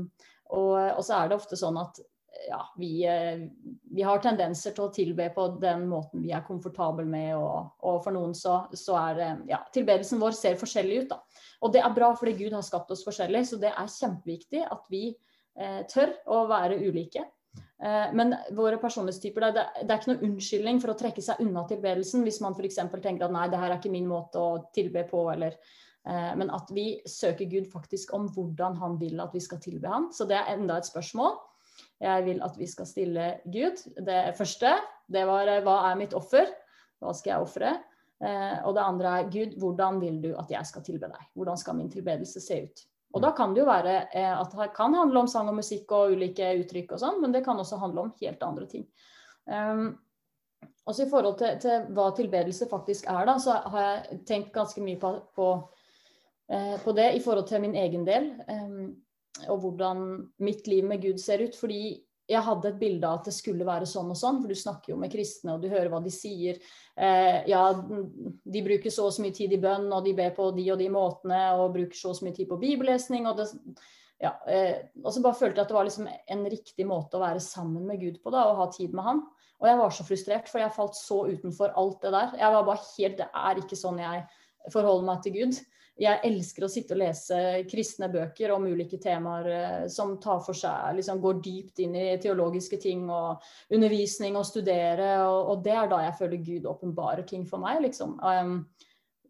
og, 0.55 0.77
og, 0.79 1.03
så 1.03 1.17
er 1.17 1.31
det 1.31 1.39
ofte 1.41 1.59
sånn 1.59 1.79
at 1.81 1.99
ja, 2.47 2.61
vi, 2.79 3.03
eh, 3.07 3.43
vi, 3.91 4.05
har 4.07 4.23
tendenser 4.23 4.77
til 4.77 4.87
å 4.87 4.93
tilbe 4.95 5.27
på 5.35 5.49
den 5.61 5.83
måten 5.91 6.23
vi 6.23 6.31
er 6.33 6.47
komfortabel 6.47 7.09
med, 7.11 7.35
og, 7.35 7.75
og 7.83 7.99
for 8.05 8.15
noen 8.15 8.37
så, 8.39 8.61
så 8.79 8.95
er 9.01 9.43
ja, 9.51 9.59
tilbedelsen 9.75 10.23
vår 10.23 10.39
ser 10.39 10.61
forskjellig 10.61 11.03
ut. 11.03 11.11
da. 11.17 11.43
Og 11.67 11.75
det 11.75 11.83
er 11.83 11.99
bra 11.99 12.13
fordi 12.15 12.37
Gud 12.39 12.55
har 12.55 12.65
skapt 12.67 12.95
oss 12.95 13.03
forskjellig, 13.07 13.43
så 13.51 13.59
det 13.61 13.75
er 13.75 13.91
kjempeviktig 13.99 14.63
at 14.71 14.87
vi 14.93 15.09
eh, 15.11 15.19
tør 15.91 16.13
å 16.31 16.45
være 16.49 16.79
ulike. 16.81 17.25
Eh, 17.83 18.13
men 18.13 18.35
våre 18.51 18.77
personlighetstyper, 18.77 19.47
det, 19.55 19.67
det, 19.83 19.89
er 19.89 20.01
ikke 20.01 20.13
noe 20.13 20.27
unnskyldning 20.29 20.81
for 20.83 20.93
å 20.93 20.99
trekke 21.01 21.23
seg 21.25 21.41
unna 21.41 21.65
tilbedelsen 21.69 22.27
hvis 22.27 22.41
man 22.45 22.57
f.eks. 22.57 22.81
tenker 23.01 23.25
at 23.25 23.33
nei, 23.33 23.47
det 23.49 23.61
her 23.61 23.73
er 23.73 23.79
ikke 23.81 23.93
min 23.93 24.09
måte 24.09 24.41
å 24.41 24.59
tilbe 24.77 25.07
på, 25.09 25.25
eller 25.33 25.57
eh, 25.57 26.33
Men 26.37 26.53
at 26.53 26.69
vi 26.77 27.01
søker 27.09 27.49
Gud 27.49 27.71
faktisk 27.73 28.13
om 28.17 28.29
hvordan 28.35 28.77
han 28.83 28.99
vil 29.01 29.23
at 29.25 29.33
vi 29.37 29.41
skal 29.41 29.63
tilbe 29.65 29.89
ham. 29.89 30.11
Så 30.13 30.29
det 30.29 30.37
er 30.37 30.53
enda 30.57 30.77
et 30.77 30.91
spørsmål 30.91 31.39
jeg 32.01 32.25
vil 32.27 32.41
at 32.45 32.57
vi 32.57 32.67
skal 32.69 32.89
stille 32.89 33.27
Gud. 33.49 33.81
Det 34.05 34.21
første 34.37 34.75
det 35.09 35.25
var 35.29 35.49
eh, 35.49 35.65
hva 35.65 35.81
er 35.89 36.01
mitt 36.01 36.17
offer? 36.17 36.53
Hva 37.01 37.17
skal 37.17 37.35
jeg 37.35 37.47
ofre? 37.49 37.79
Og 38.21 38.75
det 38.77 38.83
andre 38.85 39.13
er 39.17 39.29
Gud, 39.33 39.55
hvordan 39.57 39.97
vil 40.03 40.19
du 40.21 40.35
at 40.37 40.51
jeg 40.53 40.69
skal 40.69 40.83
tilbe 40.85 41.09
deg? 41.09 41.23
Hvordan 41.33 41.57
skal 41.57 41.79
min 41.79 41.89
tilbedelse 41.89 42.43
se 42.45 42.59
ut? 42.67 42.83
Og 43.11 43.23
da 43.25 43.33
kan 43.35 43.55
det 43.55 43.65
jo 43.65 43.69
være 43.69 43.97
eh, 44.15 44.31
at 44.31 44.53
det 44.55 44.71
kan 44.77 44.95
handle 44.95 45.25
om 45.25 45.31
sang 45.31 45.49
og 45.51 45.59
musikk 45.59 45.91
og 45.97 46.15
ulike 46.15 46.53
uttrykk 46.61 46.95
og 46.95 47.03
sånn, 47.03 47.19
men 47.23 47.35
det 47.35 47.43
kan 47.47 47.59
også 47.59 47.81
handle 47.81 48.07
om 48.07 48.15
helt 48.21 48.43
andre 48.47 48.69
ting. 48.71 48.87
Um, 49.51 49.97
også 50.87 51.07
I 51.07 51.11
forhold 51.11 51.39
til, 51.41 51.59
til, 51.63 51.89
hva 51.97 52.11
tilbedelse 52.15 52.69
faktisk 52.71 53.09
er, 53.11 53.25
da, 53.27 53.37
så 53.43 53.59
har 53.73 53.87
jeg 53.87 54.21
tenkt 54.29 54.53
ganske 54.55 54.83
mye 54.85 54.99
på, 55.01 55.13
på, 55.35 55.49
eh, 56.53 56.77
på 56.85 56.95
det 56.99 57.09
i 57.17 57.23
forhold 57.25 57.49
til 57.51 57.65
min 57.65 57.75
egen 57.79 58.07
del. 58.07 58.31
Um, 58.47 58.93
og 59.49 59.63
hvordan 59.63 60.07
mitt 60.43 60.67
liv 60.71 60.87
med 60.87 61.03
Gud 61.03 61.19
ser 61.23 61.43
ut. 61.47 61.57
Fordi 61.57 61.99
jeg 62.31 62.43
hadde 62.47 62.71
et 62.71 62.79
bilde 62.79 63.07
av 63.09 63.21
at 63.21 63.29
det 63.29 63.35
skulle 63.35 63.67
være 63.67 63.89
sånn 63.89 64.13
og 64.13 64.19
sånn, 64.19 64.39
for 64.43 64.51
du 64.51 64.59
snakker 64.59 64.93
jo 64.93 64.99
med 65.01 65.11
kristne, 65.13 65.57
og 65.57 65.65
du 65.65 65.71
hører 65.73 65.91
hva 65.93 66.01
de 66.05 66.13
sier. 66.15 66.61
Eh, 66.95 67.41
ja, 67.51 67.63
de 67.75 68.63
bruker 68.67 68.93
så 68.95 69.09
og 69.09 69.15
så 69.17 69.25
mye 69.25 69.35
tid 69.37 69.57
i 69.57 69.61
bønn, 69.63 69.89
og 69.93 70.05
de 70.07 70.15
ber 70.17 70.31
på 70.37 70.51
de 70.57 70.69
og 70.71 70.79
de 70.81 70.91
måtene, 70.95 71.41
og 71.59 71.75
bruker 71.75 71.99
så 71.99 72.13
og 72.13 72.21
så 72.21 72.29
mye 72.29 72.37
tid 72.37 72.51
på 72.51 72.61
bibellesning. 72.61 73.27
Og, 73.31 73.41
det, 73.41 73.49
ja, 74.23 74.37
eh, 74.51 74.77
og 75.03 75.11
så 75.15 75.25
bare 75.25 75.39
følte 75.41 75.59
jeg 75.59 75.67
at 75.67 75.75
det 75.75 75.79
var 75.81 75.91
liksom 75.91 76.09
en 76.11 76.47
riktig 76.55 76.87
måte 76.89 77.19
å 77.19 77.25
være 77.25 77.43
sammen 77.45 77.89
med 77.89 78.03
Gud 78.05 78.23
på, 78.23 78.35
da, 78.35 78.47
og 78.51 78.63
ha 78.63 78.71
tid 78.77 78.95
med 78.95 79.09
han. 79.09 79.25
Og 79.61 79.69
jeg 79.69 79.81
var 79.83 79.93
så 79.93 80.07
frustrert, 80.07 80.49
for 80.49 80.63
jeg 80.63 80.77
falt 80.77 80.97
så 80.97 81.25
utenfor 81.29 81.75
alt 81.81 81.99
det 82.07 82.15
der. 82.15 82.39
Jeg 82.41 82.55
var 82.55 82.71
bare 82.71 82.87
helt 82.95 83.19
Det 83.21 83.29
er 83.43 83.61
ikke 83.61 83.77
sånn 83.77 84.01
jeg 84.01 84.25
forholder 84.73 85.09
meg 85.11 85.27
til 85.27 85.37
Gud 85.37 85.61
jeg 86.01 86.21
elsker 86.25 86.65
å 86.65 86.71
sitte 86.71 86.95
og 86.97 87.03
lese 87.03 87.39
kristne 87.69 88.09
bøker 88.13 88.55
om 88.55 88.65
ulike 88.71 88.97
temaer 89.03 89.49
eh, 89.53 89.87
som 89.93 90.15
tar 90.23 90.41
for 90.45 90.57
seg, 90.57 90.95
liksom 90.97 91.21
går 91.21 91.41
dypt 91.45 91.83
inn 91.85 91.97
i 91.99 92.05
teologiske 92.23 92.79
ting 92.81 93.03
og 93.13 93.43
undervisning 93.75 94.39
og 94.41 94.47
studere. 94.49 95.11
Og, 95.27 95.53
og 95.53 95.65
det 95.67 95.75
er 95.77 95.91
da 95.91 95.99
jeg 96.07 96.17
føler 96.23 96.47
Gud 96.47 96.69
åpenbarer 96.71 97.27
ting 97.29 97.45
for 97.49 97.61
meg, 97.61 97.83
liksom. 97.85 98.17
Um, 98.25 98.63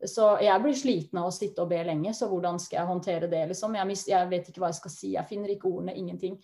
så 0.06 0.30
jeg 0.40 0.62
blir 0.62 0.76
sliten 0.78 1.18
av 1.20 1.28
å 1.28 1.34
sitte 1.34 1.64
og 1.64 1.72
be 1.72 1.80
lenge, 1.84 2.14
så 2.16 2.28
hvordan 2.30 2.60
skal 2.62 2.78
jeg 2.80 2.88
håndtere 2.88 3.30
det, 3.32 3.42
liksom? 3.50 3.74
Jeg, 3.76 3.88
mist, 3.88 4.08
jeg 4.08 4.28
vet 4.30 4.46
ikke 4.48 4.62
hva 4.62 4.70
jeg 4.70 4.78
skal 4.78 4.94
si, 4.94 5.10
jeg 5.16 5.28
finner 5.28 5.50
ikke 5.52 5.68
ordene, 5.72 5.96
ingenting. 5.98 6.38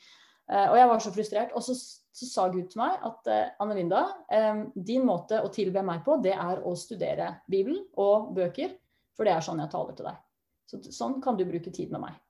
Uh, 0.51 0.73
og 0.73 0.81
jeg 0.81 0.89
var 0.91 1.05
så 1.05 1.12
frustrert. 1.15 1.55
Og 1.55 1.62
så, 1.62 1.77
så 2.17 2.29
sa 2.33 2.49
Gud 2.51 2.67
til 2.73 2.83
meg 2.83 2.99
at 3.07 3.31
uh, 3.31 3.55
Anne 3.62 3.79
Linda, 3.79 4.03
um, 4.27 4.67
din 4.75 5.07
måte 5.07 5.39
å 5.39 5.53
tilbe 5.55 5.87
meg 5.87 6.03
på, 6.03 6.19
det 6.27 6.35
er 6.35 6.67
å 6.67 6.75
studere 6.75 7.37
Bibelen 7.47 7.85
og 7.95 8.35
bøker 8.35 8.75
for 9.16 9.26
det 9.26 9.35
er 9.35 9.44
sånn 9.44 9.62
jeg 9.64 9.72
taler 9.72 9.96
til 9.96 10.09
deg. 10.11 10.22
Så, 10.66 10.81
sånn 10.92 11.18
kan 11.24 11.38
du 11.38 11.46
bruke 11.48 11.72
tid 11.72 11.92
med 11.94 12.05
meg. 12.05 12.20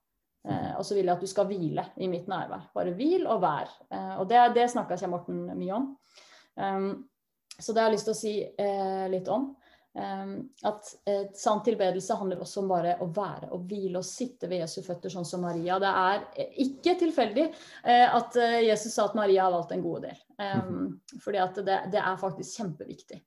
Eh, 0.47 0.73
og 0.77 0.85
så 0.85 0.95
vil 0.95 1.07
jeg 1.07 1.15
at 1.17 1.23
du 1.23 1.29
skal 1.29 1.47
hvile 1.49 1.83
i 1.99 2.09
mitt 2.11 2.29
nærvær. 2.31 2.69
Bare 2.75 2.95
hvil 2.97 3.27
og 3.27 3.41
vær. 3.43 3.71
Eh, 3.91 4.15
og 4.21 4.27
det, 4.29 4.41
det 4.55 4.69
snakka 4.71 4.97
Kjell 4.99 5.11
Morten 5.11 5.45
mye 5.57 5.77
om. 5.77 5.93
Um, 6.57 6.91
så 7.57 7.73
det 7.73 7.81
har 7.81 7.89
jeg 7.89 7.97
lyst 7.97 8.07
til 8.07 8.15
å 8.15 8.19
si 8.21 8.35
eh, 8.45 9.07
litt 9.11 9.29
om. 9.33 9.49
Um, 9.97 10.33
at 10.69 10.91
eh, 11.09 11.23
sann 11.33 11.63
tilbedelse 11.65 12.13
handler 12.19 12.43
også 12.43 12.61
om 12.61 12.67
bare 12.69 12.91
å 13.01 13.07
være 13.09 13.47
og 13.55 13.63
hvile 13.65 13.97
og 13.97 14.05
sitte 14.05 14.45
ved 14.45 14.61
Jesu 14.61 14.83
føtter, 14.85 15.09
sånn 15.09 15.25
som 15.25 15.41
Maria. 15.41 15.79
Det 15.81 15.93
er 16.03 16.19
eh, 16.37 16.51
ikke 16.67 16.93
tilfeldig 17.01 17.47
eh, 17.47 18.05
at 18.05 18.37
Jesus 18.61 18.93
sa 18.93 19.07
at 19.07 19.17
Maria 19.17 19.47
har 19.47 19.55
valgt 19.55 19.73
en 19.73 19.81
god 19.81 20.05
del. 20.05 20.19
Um, 20.37 20.99
fordi 21.23 21.41
at 21.41 21.57
det, 21.65 21.79
det 21.95 22.03
er 22.03 22.21
faktisk 22.21 22.61
kjempeviktig 22.61 23.23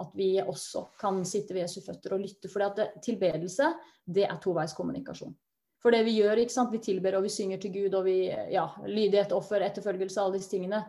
at 0.00 0.16
vi 0.16 0.32
også 0.40 0.86
kan 1.00 1.20
sitte 1.28 1.54
ved 1.54 1.64
Jesu 1.66 1.80
føtter 1.84 2.16
og 2.16 2.22
lytte. 2.24 2.48
For 2.48 2.82
tilbedelse, 3.04 3.70
det 4.06 4.26
er 4.26 4.40
toveiskommunikasjon. 4.42 5.34
For 5.80 5.94
det 5.94 6.02
vi 6.04 6.18
gjør, 6.18 6.42
ikke 6.42 6.52
sant? 6.52 6.72
vi 6.72 6.82
tilber 6.84 7.16
og 7.16 7.24
vi 7.24 7.32
synger 7.32 7.60
til 7.60 7.72
Gud, 7.72 7.94
og 7.96 8.04
vi 8.04 8.18
ja, 8.28 8.66
lydighet, 8.84 9.32
offer, 9.32 9.64
etterfølgelse, 9.64 10.20
alle 10.20 10.36
disse 10.36 10.52
tingene. 10.52 10.82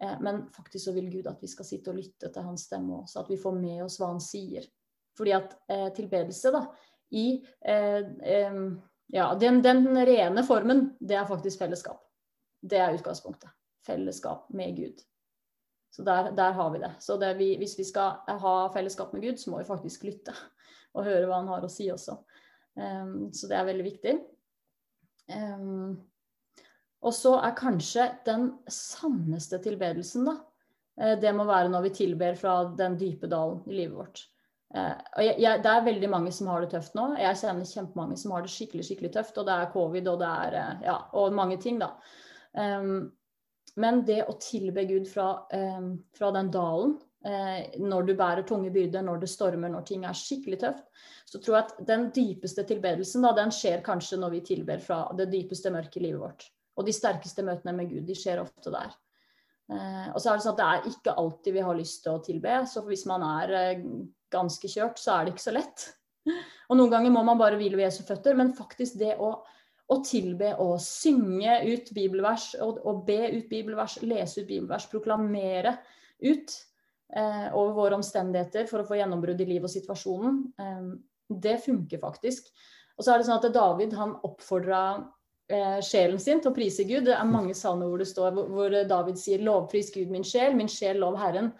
Eh, 0.00 0.16
men 0.24 0.46
faktisk 0.54 0.86
så 0.86 0.94
vil 0.96 1.10
Gud 1.12 1.28
at 1.28 1.42
vi 1.42 1.50
skal 1.52 1.68
sitte 1.68 1.92
og 1.92 1.98
lytte 2.00 2.30
til 2.32 2.46
hans 2.46 2.64
stemme 2.68 3.02
også, 3.02 3.24
at 3.24 3.32
vi 3.32 3.40
får 3.40 3.56
med 3.58 3.82
oss 3.84 3.98
hva 4.00 4.12
han 4.14 4.22
sier. 4.24 4.64
Fordi 5.18 5.34
at 5.36 5.56
eh, 5.68 5.88
tilbedelse, 5.96 6.52
da, 6.54 6.64
i 7.10 7.26
eh, 7.66 8.00
eh, 8.34 8.62
ja, 9.12 9.34
den, 9.40 9.62
den, 9.64 10.06
rene 10.06 10.44
formen, 10.46 10.90
det 11.00 11.16
er 11.18 11.28
faktisk 11.28 11.64
fellesskap. 11.64 12.00
Det 12.60 12.80
er 12.80 12.96
utgangspunktet. 12.96 13.52
Fellesskap 13.86 14.48
med 14.54 14.76
Gud. 14.76 15.04
Så 15.98 16.04
der, 16.06 16.30
der, 16.30 16.52
har 16.54 16.70
vi 16.70 16.78
det. 16.78 16.92
Så 17.02 17.16
det 17.18 17.32
vi, 17.40 17.56
hvis 17.58 17.72
vi 17.74 17.84
skal 17.84 18.20
ha 18.38 18.52
fellesskap 18.70 19.10
med 19.12 19.24
Gud, 19.24 19.40
så 19.40 19.50
må 19.50 19.58
vi 19.58 19.66
faktisk 19.66 20.04
lytte 20.06 20.30
og 20.94 21.02
høre 21.08 21.24
hva 21.26 21.40
han 21.40 21.50
har 21.50 21.66
å 21.66 21.70
si 21.72 21.88
også. 21.90 22.14
Um, 22.78 23.32
så 23.34 23.50
det 23.50 23.56
er 23.58 23.66
veldig 23.66 23.86
viktig. 23.88 24.12
Um, 25.34 25.96
og 27.02 27.16
så 27.18 27.34
er 27.42 27.58
kanskje 27.58 28.06
den 28.30 28.46
sanneste 28.70 29.58
tilbedelsen, 29.62 30.30
da, 30.30 30.36
eh, 31.02 31.18
det 31.18 31.34
må 31.34 31.48
være 31.50 31.74
når 31.74 31.88
vi 31.88 31.94
tilber 31.98 32.38
fra 32.38 32.60
den 32.78 32.94
dype 32.98 33.26
dalen 33.30 33.58
i 33.66 33.74
livet 33.80 33.98
vårt. 33.98 34.22
Uh, 34.70 34.94
og 35.16 35.24
jeg, 35.24 35.34
jeg, 35.42 35.64
det 35.66 35.74
er 35.74 35.86
veldig 35.90 36.14
mange 36.14 36.30
som 36.38 36.54
har 36.54 36.62
det 36.62 36.70
tøft 36.76 36.94
nå. 36.94 37.10
Jeg 37.18 37.42
kjenner 37.42 37.74
kjempemange 37.74 38.22
som 38.22 38.38
har 38.38 38.46
det 38.46 38.54
skikkelig 38.54 38.86
skikkelig 38.86 39.14
tøft. 39.18 39.38
Og 39.42 39.50
det 39.50 39.58
er 39.58 39.70
covid 39.74 40.14
og 40.14 40.22
det 40.22 40.32
er 40.46 40.58
uh, 40.62 40.82
ja, 40.92 40.98
og 41.18 41.34
mange 41.34 41.58
ting, 41.58 41.82
da. 41.82 41.96
Um, 42.54 43.08
men 43.78 44.02
det 44.06 44.24
å 44.26 44.36
tilbe 44.42 44.84
Gud 44.88 45.08
fra, 45.10 45.46
eh, 45.54 45.92
fra 46.18 46.30
den 46.34 46.50
dalen, 46.54 46.96
eh, 47.24 47.78
når 47.78 48.06
du 48.06 48.14
bærer 48.18 48.46
tunge 48.46 48.70
byrder, 48.74 49.02
når 49.06 49.20
det 49.22 49.30
stormer, 49.30 49.70
når 49.70 49.86
ting 49.86 50.04
er 50.04 50.16
skikkelig 50.16 50.60
tøft, 50.60 50.86
så 51.28 51.40
tror 51.40 51.56
jeg 51.56 51.64
at 51.64 51.86
den 51.86 52.06
dypeste 52.14 52.64
tilbedelsen 52.66 53.22
da, 53.22 53.34
den 53.36 53.52
skjer 53.54 53.82
kanskje 53.86 54.18
når 54.18 54.36
vi 54.36 54.46
tilber 54.52 54.80
fra 54.82 55.02
det 55.16 55.28
dypeste 55.32 55.70
mørket 55.74 56.00
i 56.00 56.06
livet 56.08 56.22
vårt. 56.22 56.48
Og 56.78 56.86
de 56.86 56.94
sterkeste 56.94 57.44
møtene 57.46 57.74
med 57.76 57.90
Gud, 57.90 58.06
de 58.06 58.16
skjer 58.16 58.42
ofte 58.42 58.72
der. 58.74 58.94
Eh, 59.68 60.08
og 60.14 60.20
så 60.22 60.32
er 60.32 60.38
det 60.38 60.46
sånn 60.46 60.54
at 60.56 60.60
det 60.60 60.68
er 60.68 60.90
ikke 60.94 61.16
alltid 61.20 61.56
vi 61.58 61.64
har 61.66 61.76
lyst 61.76 62.02
til 62.04 62.14
å 62.14 62.22
tilbe, 62.24 62.54
så 62.70 62.82
hvis 62.86 63.04
man 63.10 63.24
er 63.26 63.54
eh, 63.58 63.84
ganske 64.32 64.70
kjørt, 64.70 65.00
så 65.00 65.16
er 65.16 65.26
det 65.26 65.34
ikke 65.34 65.48
så 65.48 65.54
lett. 65.56 65.84
Og 66.68 66.76
noen 66.76 66.92
ganger 66.92 67.12
må 67.12 67.22
man 67.24 67.40
bare 67.40 67.58
hvile 67.60 67.76
ved 67.76 67.88
Jesu 67.88 68.02
føtter, 68.08 68.36
men 68.36 68.54
faktisk 68.56 68.98
det 69.00 69.14
å 69.20 69.34
å 69.88 69.98
tilbe 70.04 70.52
og 70.60 70.76
synge 70.84 71.54
ut 71.64 71.92
bibelvers 71.96 72.50
og, 72.60 72.80
og, 72.84 73.04
be 73.06 73.30
ut 73.32 73.46
bibelvers, 73.48 73.98
lese 74.04 74.42
ut 74.42 74.48
bibelvers, 74.48 74.88
proklamere 74.92 75.78
ut 76.20 76.56
eh, 77.16 77.46
over 77.56 77.76
våre 77.76 77.98
omstendigheter 77.98 78.68
for 78.68 78.82
å 78.82 78.88
få 78.88 78.98
gjennombrudd 79.00 79.40
i 79.40 79.48
livet 79.48 79.70
og 79.70 79.72
situasjonen. 79.72 80.42
Eh, 80.60 80.90
det 81.28 81.56
funker 81.64 82.02
faktisk. 82.02 82.50
Og 82.98 83.04
så 83.04 83.14
er 83.14 83.20
det 83.20 83.28
sånn 83.28 83.40
at 83.40 83.54
David 83.54 83.96
han 83.96 84.16
oppfordra 84.26 84.82
eh, 85.48 85.80
sjelen 85.84 86.20
sin 86.20 86.42
til 86.42 86.52
å 86.52 86.56
prise 86.56 86.84
Gud. 86.88 87.06
Det 87.08 87.16
er 87.16 87.32
mange 87.32 87.56
salmer 87.56 87.88
hvor 87.88 88.02
det 88.02 88.10
står 88.10 88.36
hvor 88.36 88.78
David 88.92 89.20
sier 89.20 89.40
'lovpris 89.40 89.92
Gud 89.94 90.12
min 90.12 90.26
sjel', 90.26 90.56
min 90.58 90.68
sjel 90.72 91.00
lov 91.00 91.16
Herren 91.20 91.52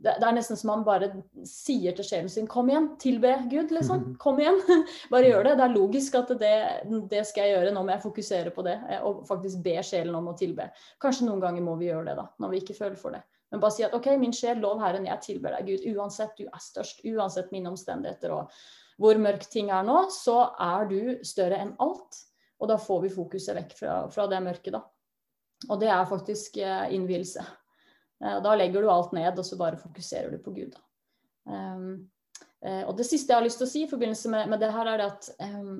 det, 0.00 0.14
det, 0.16 0.26
er 0.26 0.36
nesten 0.36 0.56
som 0.56 0.70
man 0.72 0.84
bare 0.86 1.10
sier 1.48 1.94
til 1.96 2.06
sjelen 2.06 2.30
sin 2.32 2.46
'kom 2.48 2.70
igjen, 2.70 2.88
tilbe 3.02 3.34
Gud', 3.50 3.72
liksom. 3.74 3.98
Mhm. 4.00 4.14
Kom 4.22 4.40
igjen. 4.40 4.60
bare 5.12 5.28
gjør 5.28 5.44
det. 5.44 5.56
Det 5.58 5.66
er 5.66 5.74
logisk 5.76 6.14
at 6.20 6.32
det, 6.40 6.54
det, 7.10 7.26
skal 7.28 7.44
jeg 7.44 7.56
gjøre. 7.56 7.74
Nå 7.74 7.82
må 7.84 7.94
jeg 7.94 8.04
fokusere 8.06 8.54
på 8.54 8.64
det 8.66 8.78
eh, 8.88 9.02
og 9.04 9.26
faktisk 9.28 9.62
be 9.64 9.76
sjelen 9.84 10.16
om 10.16 10.30
å 10.32 10.36
tilbe. 10.38 10.70
Kanskje 11.02 11.28
noen 11.28 11.42
ganger 11.44 11.66
må 11.66 11.76
vi 11.80 11.90
gjøre 11.90 12.08
det, 12.10 12.16
da, 12.16 12.26
når 12.40 12.54
vi 12.54 12.62
ikke 12.64 12.78
føler 12.78 12.96
for 13.00 13.16
det. 13.16 13.22
Men 13.50 13.60
bare 13.60 13.74
si 13.74 13.84
at 13.84 13.94
OK, 13.94 14.06
min 14.18 14.32
sjel, 14.32 14.60
lov 14.62 14.80
Herren, 14.80 15.08
jeg 15.08 15.24
tilber 15.26 15.56
deg, 15.56 15.66
Gud. 15.72 15.88
Uansett, 15.96 16.36
du 16.38 16.46
er 16.46 16.62
størst. 16.62 17.02
Uansett 17.04 17.50
mine 17.52 17.72
omstendigheter 17.72 18.36
og 18.36 18.60
hvor 19.00 19.16
mørkt 19.16 19.48
ting 19.50 19.70
er 19.72 19.84
nå, 19.86 20.04
så 20.12 20.50
er 20.60 20.88
du 20.90 21.00
større 21.24 21.58
enn 21.62 21.72
alt. 21.80 22.20
Og 22.60 22.68
da 22.68 22.76
får 22.76 23.06
vi 23.06 23.12
fokuset 23.14 23.56
vekk 23.56 23.72
fra, 23.78 23.94
fra 24.12 24.26
det 24.28 24.42
mørket, 24.44 24.74
da. 24.76 24.82
Og 25.68 25.80
det 25.80 25.88
er 25.92 26.08
faktisk 26.08 26.60
eh, 26.60 26.92
innvielse. 26.94 27.44
Eh, 28.24 28.40
da 28.44 28.54
legger 28.56 28.82
du 28.82 28.90
alt 28.92 29.12
ned, 29.16 29.38
og 29.38 29.46
så 29.46 29.58
bare 29.60 29.80
fokuserer 29.80 30.30
du 30.30 30.40
på 30.42 30.54
Gud. 30.56 30.76
Um, 31.44 32.10
og 32.60 32.90
det 32.98 33.06
siste 33.08 33.32
jeg 33.32 33.40
har 33.40 33.44
lyst 33.46 33.56
til 33.56 33.64
å 33.64 33.70
si 33.70 33.80
i 33.86 33.88
forbindelse 33.88 34.28
med, 34.28 34.50
med 34.52 34.60
det 34.60 34.68
her, 34.74 34.88
er 34.92 35.00
at 35.06 35.30
um, 35.40 35.78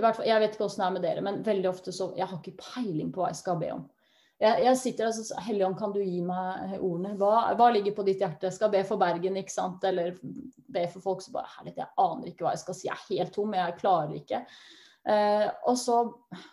fall, 0.00 0.24
Jeg 0.24 0.40
vet 0.40 0.54
ikke 0.56 0.64
åssen 0.64 0.80
det 0.80 0.86
er 0.86 0.94
med 0.94 1.04
dere, 1.04 1.24
men 1.26 1.42
veldig 1.44 1.68
ofte 1.68 1.92
så 1.92 2.06
Jeg 2.16 2.30
har 2.30 2.38
ikke 2.40 2.62
peiling 2.62 3.10
på 3.12 3.20
hva 3.20 3.28
jeg 3.28 3.40
skal 3.42 3.58
be 3.60 3.68
om. 3.74 3.82
Jeg, 4.40 4.64
jeg 4.66 4.78
sitter 4.80 5.08
og 5.08 5.16
sier 5.16 5.44
Helligånd, 5.46 5.76
kan 5.80 5.92
du 5.92 6.00
gi 6.00 6.22
meg 6.24 6.74
ordene? 6.78 7.14
Hva, 7.20 7.52
hva, 7.56 7.68
ligger 7.72 7.94
på 7.96 8.04
ditt 8.08 8.24
hjerte? 8.24 8.50
Skal 8.52 8.72
be 8.72 8.82
for 8.88 9.00
Bergen, 9.00 9.36
ikke 9.40 9.52
sant? 9.52 9.84
Eller 9.88 10.16
be 10.20 10.82
for 10.92 11.04
folk 11.04 11.22
som 11.24 11.36
bare 11.38 11.52
Herlighet, 11.54 11.84
jeg 11.84 11.94
aner 12.04 12.32
ikke 12.32 12.44
hva 12.44 12.56
jeg 12.56 12.64
skal 12.64 12.76
si. 12.76 12.88
Jeg 12.88 12.96
er 12.96 13.06
helt 13.14 13.36
tom, 13.36 13.56
jeg 13.56 13.78
klarer 13.80 14.18
ikke. 14.18 14.42
Uh, 15.06 15.46
og 15.70 15.76
så, 15.80 16.02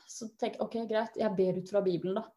så 0.08 0.30
tenker 0.40 0.60
jeg 0.62 0.68
OK, 0.68 0.80
greit, 0.92 1.20
jeg 1.20 1.36
ber 1.40 1.60
ut 1.60 1.76
fra 1.76 1.84
Bibelen, 1.84 2.22
da. 2.22 2.28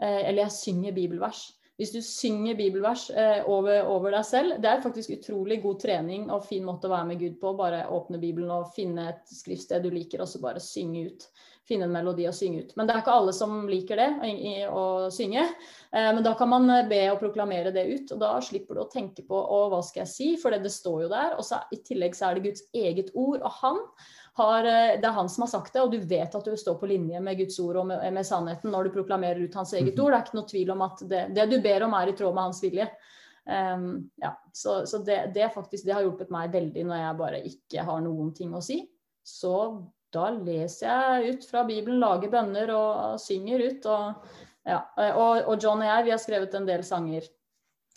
Uh, 0.00 0.22
eller 0.22 0.46
jeg 0.46 0.56
synger 0.56 0.96
bibelvers 0.96 1.46
hvis 1.76 1.90
du 1.90 1.98
synger 2.06 2.54
bibelvers 2.54 3.08
eh, 3.10 3.40
over, 3.50 3.82
over, 3.90 4.12
deg 4.14 4.26
selv, 4.28 4.58
det 4.62 4.70
er 4.70 4.82
faktisk 4.84 5.16
utrolig 5.16 5.58
god 5.62 5.80
trening 5.82 6.28
og 6.30 6.46
fin 6.46 6.62
måte 6.66 6.86
å 6.86 6.92
være 6.92 7.08
med 7.08 7.22
Gud 7.24 7.40
på. 7.40 7.54
Bare 7.58 7.88
åpne 7.90 8.20
Bibelen 8.22 8.52
og 8.54 8.70
finne 8.76 9.08
et 9.10 9.34
skriftsted 9.34 9.82
du 9.82 9.90
liker, 9.90 10.22
og 10.22 10.30
så 10.30 10.42
bare 10.42 10.62
synge 10.62 11.08
ut. 11.08 11.26
Finne 11.64 11.86
en 11.88 11.94
melodi 11.94 12.26
og 12.28 12.34
synge 12.36 12.60
ut. 12.60 12.72
Men 12.76 12.84
det 12.86 12.92
er 12.92 13.00
ikke 13.00 13.12
alle 13.16 13.32
som 13.32 13.62
liker 13.70 13.96
det, 13.96 14.08
å, 14.68 14.82
å 15.06 15.12
synge. 15.12 15.46
Eh, 15.94 16.10
men 16.10 16.20
da 16.26 16.34
kan 16.36 16.50
man 16.52 16.68
eh, 16.68 16.82
be 16.90 16.98
og 17.08 17.22
proklamere 17.22 17.72
det 17.72 17.86
ut, 17.88 18.12
og 18.12 18.20
da 18.20 18.34
slipper 18.44 18.76
du 18.76 18.82
å 18.82 18.90
tenke 18.92 19.24
på 19.24 19.38
å, 19.38 19.62
hva 19.72 19.80
skal 19.86 20.02
jeg 20.02 20.12
si, 20.12 20.26
for 20.40 20.52
det 20.52 20.72
står 20.72 21.06
jo 21.06 21.08
der. 21.14 21.38
Og 21.38 21.46
så, 21.48 21.62
i 21.72 21.80
tillegg 21.80 22.18
så 22.18 22.28
er 22.28 22.36
det 22.36 22.50
Guds 22.50 22.66
eget 22.76 23.14
ord, 23.16 23.40
og 23.40 23.58
han 23.62 23.80
har, 24.42 24.68
eh, 24.68 24.92
det 25.00 25.08
er 25.08 25.16
han 25.16 25.32
som 25.32 25.46
har 25.46 25.52
sagt 25.54 25.72
det, 25.72 25.86
og 25.86 25.96
du 25.96 26.04
vet 26.04 26.36
at 26.36 26.44
du 26.44 26.52
står 26.58 26.76
på 26.80 26.90
linje 26.90 27.24
med 27.24 27.40
Guds 27.40 27.56
ord 27.64 27.80
og 27.80 27.88
med, 27.94 28.04
med 28.12 28.28
sannheten 28.28 28.72
når 28.74 28.88
du 28.88 28.96
proklamerer 28.98 29.40
ut 29.46 29.56
hans 29.56 29.72
eget 29.72 29.94
mhm. 29.94 30.04
ord. 30.04 30.12
Det 30.12 30.20
er 30.20 30.28
ikke 30.28 30.40
noe 30.42 30.52
tvil 30.52 30.76
om 30.76 30.84
at 30.90 31.04
det, 31.10 31.26
det 31.36 31.50
du 31.52 31.60
ber 31.64 31.86
om, 31.88 31.96
er 31.96 32.12
i 32.12 32.16
tråd 32.18 32.36
med 32.36 32.50
hans 32.50 32.60
vilje. 32.64 32.90
Um, 33.44 34.10
ja, 34.16 34.32
så, 34.52 34.86
så 34.88 34.98
det, 35.04 35.32
det, 35.34 35.50
faktisk, 35.56 35.84
det 35.84 35.92
har 35.96 36.04
hjulpet 36.04 36.32
meg 36.32 36.52
veldig 36.52 36.84
når 36.88 37.02
jeg 37.02 37.18
bare 37.18 37.40
ikke 37.44 37.84
har 37.84 38.04
noen 38.04 38.32
ting 38.36 38.52
å 38.56 38.62
si. 38.64 38.82
Så 39.24 39.54
da 40.14 40.30
leser 40.36 40.88
jeg 40.88 41.34
ut 41.34 41.48
fra 41.50 41.64
Bibelen, 41.68 42.00
lager 42.02 42.32
bønner 42.32 42.70
og 42.74 43.20
synger 43.22 43.66
ut. 43.66 43.90
Og, 43.90 44.36
ja, 44.66 44.80
og, 45.10 45.50
og 45.50 45.58
John 45.58 45.82
og 45.82 45.90
jeg 45.90 46.06
vi 46.06 46.14
har 46.14 46.22
skrevet 46.22 46.54
en 46.56 46.70
del 46.70 46.86
sanger 46.86 47.26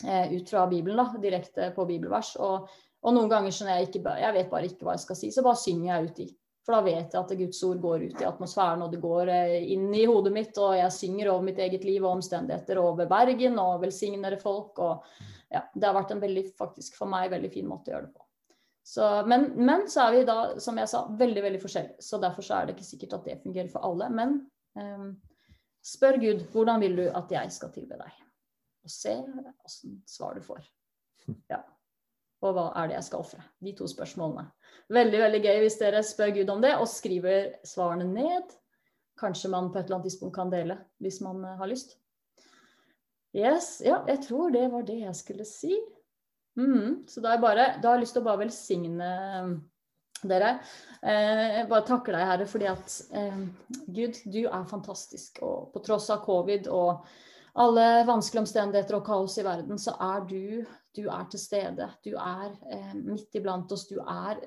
eh, 0.03 0.34
ut 0.34 0.49
fra 0.49 0.65
Bibelen, 0.69 0.99
da, 0.99 1.21
direkte 1.21 1.71
på 1.77 1.88
bibelvers. 1.89 2.36
Og 2.41 2.67
og 3.06 3.15
noen 3.15 3.30
ganger 3.32 3.53
når 3.53 3.71
jeg 3.71 3.88
ikke 3.88 4.17
jeg 4.19 4.36
vet 4.36 4.51
bare 4.51 4.67
ikke 4.69 4.88
hva 4.88 4.97
jeg 4.97 5.06
skal 5.06 5.19
si, 5.19 5.32
så 5.32 5.45
bare 5.45 5.62
synger 5.62 5.89
jeg 5.89 6.10
ut 6.10 6.21
i. 6.25 6.27
For 6.67 6.75
da 6.75 6.84
vet 6.84 7.13
jeg 7.15 7.21
at 7.21 7.34
Guds 7.39 7.62
ord 7.63 7.80
går 7.80 8.01
ut 8.10 8.21
i 8.21 8.27
atmosfæren, 8.27 8.82
og 8.84 8.91
det 8.91 8.99
går 8.99 9.30
eh, 9.32 9.69
inn 9.71 9.88
i 9.95 10.03
hodet 10.10 10.34
mitt. 10.36 10.58
Og 10.60 10.75
jeg 10.75 10.91
synger 10.91 11.32
over 11.32 11.45
mitt 11.47 11.62
eget 11.63 11.86
liv 11.88 12.03
og 12.03 12.17
omstendigheter, 12.17 12.82
over 12.82 13.08
Bergen 13.08 13.56
og 13.63 13.86
velsigner 13.86 14.36
folk. 14.41 14.82
Og 14.84 15.23
ja, 15.53 15.63
det 15.71 15.88
har 15.88 15.95
vært 15.95 16.12
en 16.12 16.23
veldig, 16.25 16.43
faktisk 16.60 16.99
for 16.99 17.08
meg, 17.13 17.30
veldig 17.32 17.53
fin 17.53 17.69
måte 17.69 17.93
å 17.93 17.95
gjøre 17.95 18.10
det 18.10 18.17
på. 18.17 18.26
Så, 18.88 19.26
men, 19.28 19.50
men, 19.65 19.89
så 19.91 20.06
er 20.06 20.13
vi 20.15 20.19
da, 20.28 20.36
som 20.63 20.78
jeg 20.80 20.88
sa, 20.88 21.02
veldig 21.19 21.41
veldig 21.43 21.60
forskjellige. 21.60 22.04
Så 22.08 22.19
derfor 22.23 22.45
så 22.45 22.56
er 22.56 22.67
det 22.67 22.78
ikke 22.78 22.86
sikkert 22.88 23.17
at 23.17 23.26
det 23.28 23.41
fungerer 23.41 23.67
for 23.71 23.84
alle. 23.84 24.08
Men 24.15 24.38
um, 24.80 25.10
spør 25.84 26.15
Gud 26.21 26.45
hvordan 26.54 26.80
vil 26.86 26.95
du 26.95 27.04
at 27.10 27.34
jeg 27.36 27.52
skal 27.52 27.73
tilbe 27.76 27.97
deg? 28.00 28.21
Og 28.88 28.93
se 28.93 29.17
åssen 29.67 29.97
svar 30.08 30.38
du 30.39 30.45
får. 30.45 30.63
Ja. 31.52 31.60
Og 32.45 32.54
hva 32.54 32.69
er 32.80 32.88
det 32.88 32.95
jeg 32.95 33.08
skal 33.10 33.26
ofre? 33.26 33.41
De 33.65 33.73
to 33.76 33.89
spørsmålene. 33.91 34.45
Veldig 34.93 35.19
veldig 35.19 35.39
gøy 35.43 35.62
hvis 35.65 35.80
dere 35.82 36.04
spør 36.06 36.32
Gud 36.38 36.52
om 36.54 36.63
det 36.63 36.71
og 36.78 36.88
skriver 36.88 37.50
svarene 37.67 38.08
ned. 38.08 38.56
Kanskje 39.19 39.52
man 39.52 39.67
på 39.73 39.82
et 39.82 39.89
eller 39.89 39.97
annet 39.97 40.12
tidspunkt 40.13 40.38
kan 40.38 40.54
dele 40.54 40.78
hvis 41.04 41.19
man 41.26 41.43
eh, 41.43 41.60
har 41.60 41.67
lyst. 41.67 41.97
Yes, 43.36 43.82
ja, 43.84 44.00
jeg 44.08 44.21
tror 44.30 44.56
det 44.56 44.63
var 44.71 44.88
det 44.88 45.02
jeg 45.02 45.19
skulle 45.19 45.50
si. 45.50 45.76
Mm, 46.58 47.04
så 47.08 47.22
da, 47.22 47.38
bare, 47.38 47.76
da, 47.82 47.89
har 47.91 47.98
jeg 47.98 48.08
lyst 48.08 48.15
til 48.17 48.24
å 48.24 48.28
bare 48.28 48.41
velsigne 48.41 49.10
eh, 49.38 49.50
dere. 50.26 50.56
Eh, 51.02 51.62
bare 51.70 51.86
takker 51.86 52.17
deg, 52.17 52.26
Herre, 52.32 52.48
fordi 52.50 52.70
at 52.72 52.96
eh, 53.13 53.43
Gud, 53.86 54.22
du 54.26 54.41
er 54.48 54.70
fantastisk. 54.70 55.41
Og 55.46 55.70
på 55.74 55.84
tross 55.86 56.10
av 56.13 56.24
covid 56.26 56.70
og 56.74 57.06
alle 57.62 57.86
vanskelige 58.06 58.46
omstendigheter 58.46 58.98
og 59.00 59.06
kaos 59.06 59.38
i 59.41 59.46
verden, 59.46 59.80
så 59.82 59.96
er 60.02 60.26
du, 60.30 60.41
du 60.98 61.06
er 61.06 61.30
til 61.30 61.41
stede. 61.41 61.91
Du 62.06 62.12
er 62.15 62.50
eh, 62.74 62.98
midt 62.98 63.38
iblant 63.38 63.72
oss. 63.74 63.88
Du 63.89 64.02
er 64.02 64.41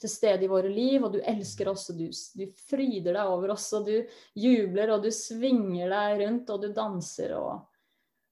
til 0.00 0.10
stede 0.10 0.44
i 0.44 0.50
våre 0.50 0.72
liv, 0.72 1.04
og 1.04 1.14
du 1.14 1.20
elsker 1.20 1.68
oss, 1.70 1.86
og 1.92 2.00
du, 2.00 2.08
du 2.08 2.44
fryder 2.68 3.12
deg 3.12 3.36
over 3.36 3.54
oss, 3.54 3.68
og 3.76 3.88
du 3.88 4.16
jubler, 4.40 4.96
og 4.96 5.04
du 5.04 5.12
svinger 5.14 5.92
deg 5.92 6.24
rundt, 6.24 6.50
og 6.52 6.64
du 6.64 6.72
danser, 6.76 7.36
og, 7.38 7.64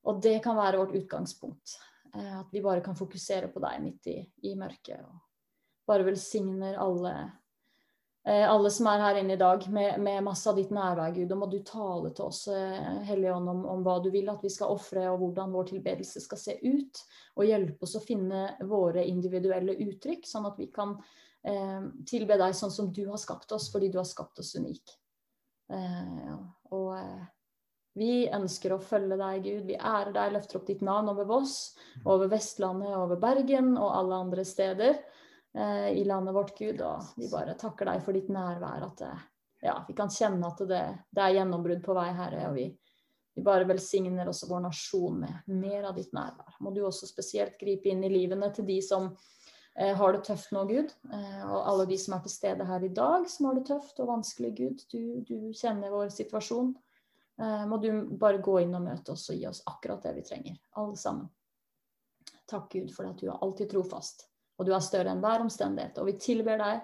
og 0.09 0.21
det 0.25 0.39
kan 0.45 0.59
være 0.59 0.81
vårt 0.81 0.97
utgangspunkt. 1.01 1.77
Eh, 2.17 2.33
at 2.41 2.49
vi 2.53 2.65
bare 2.65 2.85
kan 2.85 2.99
fokusere 2.99 3.53
på 3.53 3.63
deg 3.65 3.85
midt 3.85 4.11
i, 4.13 4.19
i 4.49 4.57
mørket. 4.59 5.05
og 5.07 5.21
bare 5.89 6.07
velsigner 6.07 6.77
alle 6.79 7.15
Eh, 8.25 8.51
alle 8.51 8.71
som 8.71 8.87
er 8.87 9.01
her 9.03 9.17
inne 9.19 9.35
i 9.35 9.39
dag, 9.41 9.65
med, 9.75 9.97
med 10.01 10.23
masse 10.23 10.47
av 10.47 10.55
ditt 10.55 10.71
nærvær, 10.71 11.11
Gud. 11.17 11.33
Og 11.35 11.41
må 11.41 11.49
du 11.51 11.59
tale 11.67 12.13
til 12.15 12.29
oss, 12.29 12.45
eh, 12.55 13.01
Hellige 13.09 13.35
Ånd, 13.35 13.51
om, 13.51 13.65
om, 13.73 13.83
hva 13.83 13.97
du 14.03 14.13
vil 14.15 14.31
at 14.31 14.45
vi 14.47 14.53
skal 14.53 14.71
ofre, 14.71 15.09
og 15.11 15.19
hvordan 15.25 15.51
vår 15.57 15.73
tilbedelse 15.73 16.23
skal 16.23 16.39
se 16.39 16.55
ut. 16.63 17.03
Og 17.35 17.49
hjelpe 17.49 17.83
oss 17.83 17.97
å 17.99 18.05
finne 18.05 18.45
våre 18.71 19.03
individuelle 19.11 19.75
uttrykk, 19.89 20.29
sånn 20.29 20.47
at 20.53 20.61
vi 20.63 20.69
kan 20.71 20.95
eh, 21.43 21.83
tilbe 22.07 22.39
deg 22.39 22.55
sånn 22.55 22.75
som 22.75 22.93
du 22.95 23.03
har 23.11 23.19
skapt 23.19 23.59
oss, 23.59 23.73
fordi 23.75 23.91
du 23.91 23.99
har 23.99 24.07
skapt 24.07 24.39
oss 24.39 24.55
unik. 24.55 24.95
Eh, 25.75 26.37
og 26.79 26.95
vi 27.99 28.27
ønsker 28.33 28.73
å 28.73 28.81
følge 28.81 29.19
deg, 29.21 29.43
Gud. 29.45 29.65
Vi 29.69 29.77
ærer 29.77 30.13
deg, 30.15 30.33
løfter 30.33 30.59
opp 30.59 30.69
ditt 30.69 30.85
navn 30.85 31.11
over 31.13 31.27
Voss, 31.29 31.57
over 32.09 32.31
Vestlandet, 32.33 32.95
over 32.97 33.21
Bergen 33.21 33.75
og 33.77 33.91
alle 33.99 34.21
andre 34.25 34.45
steder. 34.49 35.03
Eh, 35.55 35.89
i 36.01 36.05
landet 36.05 36.35
vårt, 36.35 36.55
Gud. 36.59 36.81
Og 36.81 37.13
vi 37.21 37.29
bare 37.29 37.57
takker 37.61 37.91
deg 37.91 38.05
for 38.05 38.17
ditt 38.17 38.31
nærvær. 38.33 38.87
At 38.87 39.03
det, 39.05 39.11
ja, 39.67 39.77
vi 39.89 39.97
kan 39.99 40.13
kjenne 40.13 40.49
at 40.49 40.63
det, 40.69 40.85
det 41.13 41.27
er 41.27 41.37
gjennombrudd 41.37 41.83
på 41.85 41.97
vei, 41.99 42.09
Herre. 42.17 42.47
Og 42.49 42.57
vi, 42.57 42.71
vi 43.37 43.45
bare 43.45 43.69
velsigner 43.69 44.31
også 44.31 44.49
vår 44.49 44.65
nasjon 44.71 45.21
med 45.27 45.53
mer 45.61 45.91
av 45.91 45.99
ditt 45.99 46.15
nærvær. 46.17 46.57
Må 46.65 46.73
du 46.73 46.81
også 46.87 47.11
spesielt 47.11 47.61
gripe 47.61 47.93
inn 47.93 48.01
i 48.09 48.13
livene 48.13 48.49
til 48.57 48.65
de 48.71 48.79
som 48.85 49.11
eh, 49.77 49.93
har 49.99 50.17
det 50.17 50.25
tøft 50.31 50.57
nå, 50.57 50.65
Gud. 50.71 50.97
Eh, 51.13 51.45
og 51.45 51.61
alle 51.61 51.87
de 51.93 52.01
som 52.01 52.17
er 52.17 52.25
til 52.25 52.37
stede 52.39 52.71
her 52.73 52.89
i 52.89 52.95
dag, 52.97 53.29
som 53.29 53.51
har 53.51 53.61
det 53.61 53.67
tøft 53.69 54.01
og 54.01 54.09
vanskelig, 54.15 54.55
Gud. 54.63 54.87
Du, 54.89 55.21
du 55.29 55.53
kjenner 55.53 55.93
vår 55.93 56.09
situasjon. 56.17 56.73
Eh, 57.41 57.63
må 57.69 57.79
du 57.81 57.89
bare 58.21 58.43
gå 58.45 58.59
inn 58.61 58.75
og 58.77 58.85
møte 58.85 59.15
oss 59.15 59.29
og 59.33 59.39
gi 59.39 59.47
oss 59.49 59.63
akkurat 59.71 60.05
det 60.05 60.17
vi 60.19 60.27
trenger, 60.27 60.59
alle 60.81 60.99
sammen. 61.01 61.31
Takk, 62.51 62.69
Gud, 62.73 62.93
for 62.93 63.09
at 63.09 63.23
du 63.23 63.31
er 63.31 63.39
alltid 63.41 63.71
trofast 63.73 64.27
og 64.63 64.69
du 64.69 64.75
er 64.75 64.85
større 64.85 65.11
enn 65.13 65.23
hver 65.23 65.43
omstendighet. 65.43 65.99
Og 65.99 66.07
vi 66.11 66.19
tilber 66.23 66.61
deg 66.61 66.83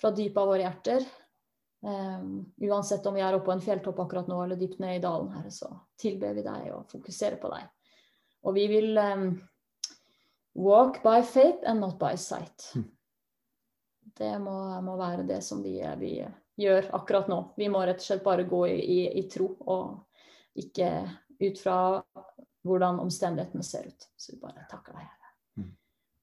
fra 0.00 0.10
dypet 0.14 0.40
av 0.40 0.50
våre 0.50 0.64
hjerter. 0.64 1.06
Um, 1.84 2.38
uansett 2.64 3.06
om 3.06 3.14
vi 3.14 3.22
er 3.22 3.36
oppe 3.36 3.50
på 3.50 3.54
en 3.54 3.62
fjelltopp 3.62 4.00
akkurat 4.06 4.30
nå 4.30 4.38
eller 4.42 4.58
dypt 4.58 4.80
ned 4.80 4.98
i 4.98 5.02
dalen, 5.04 5.30
her, 5.36 5.50
så 5.52 5.68
tilber 6.00 6.32
vi 6.34 6.46
deg 6.46 6.70
og 6.72 6.88
fokuserer 6.90 7.36
på 7.42 7.50
deg. 7.52 7.68
Og 8.48 8.56
vi 8.56 8.64
vil 8.72 8.98
um, 8.98 9.28
walk 10.58 11.02
by 11.04 11.20
faith 11.22 11.62
and 11.68 11.84
not 11.84 11.98
by 12.00 12.16
sight. 12.18 12.70
Hm. 12.74 12.88
Det 14.14 14.32
må, 14.40 14.56
må 14.86 14.96
være 14.98 15.26
det 15.28 15.40
som 15.42 15.62
vi, 15.62 15.76
vi, 16.00 16.16
gjør 16.60 16.90
akkurat 16.96 17.28
nå. 17.28 17.38
Vi 17.56 17.68
må 17.72 17.82
rett 17.84 18.02
og 18.02 18.06
slett 18.06 18.24
bare 18.24 18.46
gå 18.48 18.66
i, 18.68 18.78
i, 18.78 19.00
i 19.20 19.24
tro, 19.30 19.48
og 19.66 20.60
ikke 20.60 20.90
ut 21.40 21.60
fra 21.60 21.78
hvordan 22.64 23.00
omstendighetene 23.02 23.66
ser 23.66 23.90
ut. 23.90 24.08
Så 24.16 24.32
vi 24.34 24.40
bare 24.42 24.64
takker 24.70 24.96
deg, 24.96 25.04
Herre. 25.10 25.30
Mm. 25.60 25.74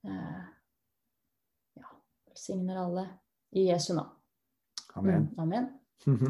Uh, 0.08 1.86
Velsigner 2.32 2.80
alle 2.86 3.06
i 3.60 3.67
Jesu 3.67 3.94
navn. 3.94 4.15
Amen. 4.96 5.30
Amen. 5.38 5.70